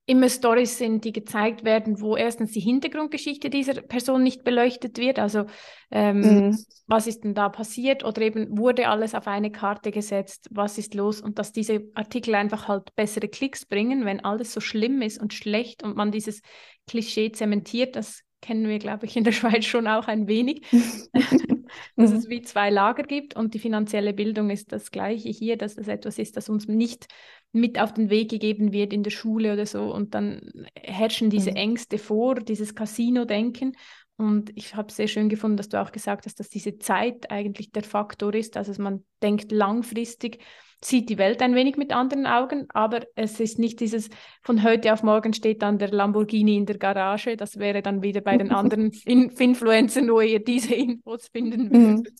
immer 0.05 0.29
Stories 0.29 0.77
sind, 0.77 1.05
die 1.05 1.13
gezeigt 1.13 1.63
werden, 1.63 2.01
wo 2.01 2.15
erstens 2.17 2.51
die 2.51 2.59
Hintergrundgeschichte 2.59 3.49
dieser 3.49 3.81
Person 3.81 4.23
nicht 4.23 4.43
beleuchtet 4.43 4.97
wird. 4.97 5.19
Also 5.19 5.45
ähm, 5.91 6.19
mhm. 6.19 6.57
was 6.87 7.07
ist 7.07 7.23
denn 7.23 7.33
da 7.33 7.49
passiert? 7.49 8.03
Oder 8.03 8.21
eben 8.21 8.57
wurde 8.57 8.89
alles 8.89 9.13
auf 9.13 9.27
eine 9.27 9.51
Karte 9.51 9.91
gesetzt, 9.91 10.47
was 10.51 10.77
ist 10.77 10.95
los? 10.95 11.21
Und 11.21 11.37
dass 11.39 11.51
diese 11.51 11.83
Artikel 11.93 12.35
einfach 12.35 12.67
halt 12.67 12.95
bessere 12.95 13.27
Klicks 13.27 13.65
bringen, 13.65 14.05
wenn 14.05 14.25
alles 14.25 14.53
so 14.53 14.59
schlimm 14.59 15.01
ist 15.01 15.21
und 15.21 15.33
schlecht 15.33 15.83
und 15.83 15.95
man 15.95 16.11
dieses 16.11 16.41
Klischee 16.87 17.31
zementiert, 17.31 17.95
das 17.95 18.23
kennen 18.41 18.67
wir, 18.67 18.79
glaube 18.79 19.05
ich, 19.05 19.15
in 19.15 19.23
der 19.23 19.31
Schweiz 19.31 19.65
schon 19.65 19.87
auch 19.87 20.07
ein 20.07 20.27
wenig, 20.27 20.63
dass 21.95 22.11
es 22.11 22.27
wie 22.27 22.41
zwei 22.41 22.69
Lager 22.69 23.03
gibt 23.03 23.35
und 23.35 23.53
die 23.53 23.59
finanzielle 23.59 24.13
Bildung 24.13 24.49
ist 24.49 24.71
das 24.71 24.91
gleiche 24.91 25.29
hier, 25.29 25.57
dass 25.57 25.75
das 25.75 25.87
etwas 25.87 26.17
ist, 26.17 26.37
das 26.37 26.49
uns 26.49 26.67
nicht 26.67 27.07
mit 27.51 27.79
auf 27.79 27.93
den 27.93 28.09
Weg 28.09 28.29
gegeben 28.29 28.71
wird 28.71 28.93
in 28.93 29.03
der 29.03 29.11
Schule 29.11 29.53
oder 29.53 29.65
so 29.65 29.93
und 29.93 30.13
dann 30.15 30.51
herrschen 30.75 31.29
diese 31.29 31.51
mhm. 31.51 31.57
Ängste 31.57 31.97
vor, 31.97 32.35
dieses 32.35 32.75
Casino-Denken 32.75 33.73
und 34.21 34.55
ich 34.55 34.75
habe 34.75 34.91
sehr 34.91 35.07
schön 35.07 35.29
gefunden, 35.29 35.57
dass 35.57 35.69
du 35.69 35.81
auch 35.81 35.91
gesagt 35.91 36.25
hast, 36.25 36.39
dass 36.39 36.47
diese 36.47 36.77
Zeit 36.77 37.31
eigentlich 37.31 37.71
der 37.71 37.83
Faktor 37.83 38.35
ist, 38.35 38.55
also 38.55 38.79
man 38.81 39.03
denkt 39.23 39.51
langfristig, 39.51 40.43
sieht 40.83 41.09
die 41.09 41.17
Welt 41.17 41.41
ein 41.41 41.55
wenig 41.55 41.75
mit 41.75 41.91
anderen 41.91 42.27
Augen, 42.27 42.67
aber 42.69 43.01
es 43.15 43.39
ist 43.39 43.57
nicht 43.57 43.79
dieses 43.79 44.09
von 44.43 44.63
heute 44.63 44.93
auf 44.93 45.01
morgen 45.01 45.33
steht 45.33 45.61
dann 45.63 45.79
der 45.79 45.89
Lamborghini 45.89 46.55
in 46.57 46.65
der 46.65 46.77
Garage. 46.77 47.35
Das 47.35 47.57
wäre 47.57 47.81
dann 47.81 48.01
wieder 48.03 48.21
bei 48.21 48.37
den 48.37 48.51
anderen 48.51 48.91
In 49.05 49.29
Influencern, 49.29 50.09
wo 50.09 50.21
ihr 50.21 50.43
diese 50.43 50.75
Infos 50.75 51.27
finden 51.27 51.69
mhm. 51.69 52.03
würdet. 52.03 52.13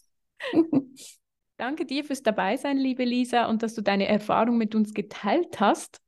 Danke 1.62 1.86
dir 1.86 2.04
fürs 2.04 2.24
Dabeisein, 2.24 2.76
liebe 2.76 3.04
Lisa, 3.04 3.46
und 3.46 3.62
dass 3.62 3.76
du 3.76 3.84
deine 3.84 4.08
Erfahrung 4.08 4.58
mit 4.58 4.74
uns 4.74 4.96
geteilt 4.96 5.60
hast. 5.60 6.02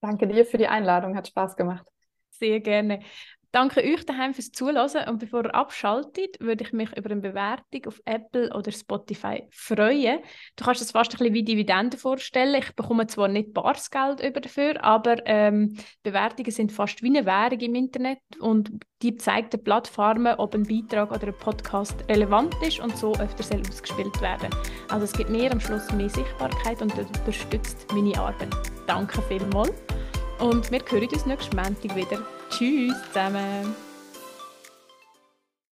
Danke 0.00 0.26
dir 0.26 0.44
für 0.44 0.58
die 0.58 0.66
Einladung, 0.66 1.16
hat 1.16 1.28
Spaß 1.28 1.54
gemacht. 1.54 1.86
Sehr 2.30 2.58
gerne. 2.58 2.98
Danke 3.52 3.82
euch 3.82 4.04
daheim 4.04 4.34
fürs 4.34 4.50
Zuhören 4.50 5.08
und 5.08 5.18
bevor 5.18 5.44
ihr 5.44 5.54
abschaltet, 5.54 6.36
würde 6.40 6.64
ich 6.64 6.72
mich 6.72 6.94
über 6.96 7.10
eine 7.10 7.20
Bewertung 7.20 7.86
auf 7.86 8.00
Apple 8.04 8.52
oder 8.54 8.70
Spotify 8.70 9.48
freuen. 9.50 10.18
Du 10.56 10.64
kannst 10.64 10.80
das 10.80 10.90
fast 10.90 11.12
ein 11.12 11.18
bisschen 11.18 11.34
wie 11.34 11.44
Dividende 11.44 11.96
vorstellen. 11.96 12.54
Ich 12.56 12.74
bekomme 12.74 13.06
zwar 13.06 13.28
nicht 13.28 13.54
Barsgeld 13.54 14.20
über 14.20 14.40
dafür, 14.40 14.82
aber 14.84 15.16
ähm, 15.26 15.76
Bewertungen 16.02 16.50
sind 16.50 16.72
fast 16.72 17.02
wie 17.02 17.08
eine 17.08 17.24
Währung 17.24 17.60
im 17.60 17.74
Internet 17.74 18.18
und 18.40 18.70
die 19.02 19.16
zeigt 19.16 19.52
den 19.52 19.62
Plattformen, 19.62 20.34
ob 20.38 20.54
ein 20.54 20.64
Beitrag 20.64 21.10
oder 21.10 21.28
ein 21.28 21.38
Podcast 21.38 21.96
relevant 22.08 22.54
ist 22.62 22.80
und 22.80 22.96
so 22.96 23.14
öfter 23.14 23.42
soll 23.42 23.60
ausgespielt 23.60 24.20
werden. 24.20 24.50
Also 24.88 25.04
es 25.04 25.12
gibt 25.12 25.30
mir 25.30 25.50
am 25.52 25.60
Schluss 25.60 25.90
mehr 25.92 26.08
Sichtbarkeit 26.08 26.80
und 26.82 26.96
unterstützt 26.98 27.86
meine 27.92 28.18
Arbeit. 28.18 28.48
Danke 28.86 29.22
vielmals. 29.22 29.72
Und 30.38 30.70
wir 30.70 30.80
hören 30.90 31.08
uns 31.08 31.26
nächsten 31.26 31.56
Montag 31.56 31.96
wieder. 31.96 32.35
Tschüss 32.50 32.96
zusammen! 33.12 33.85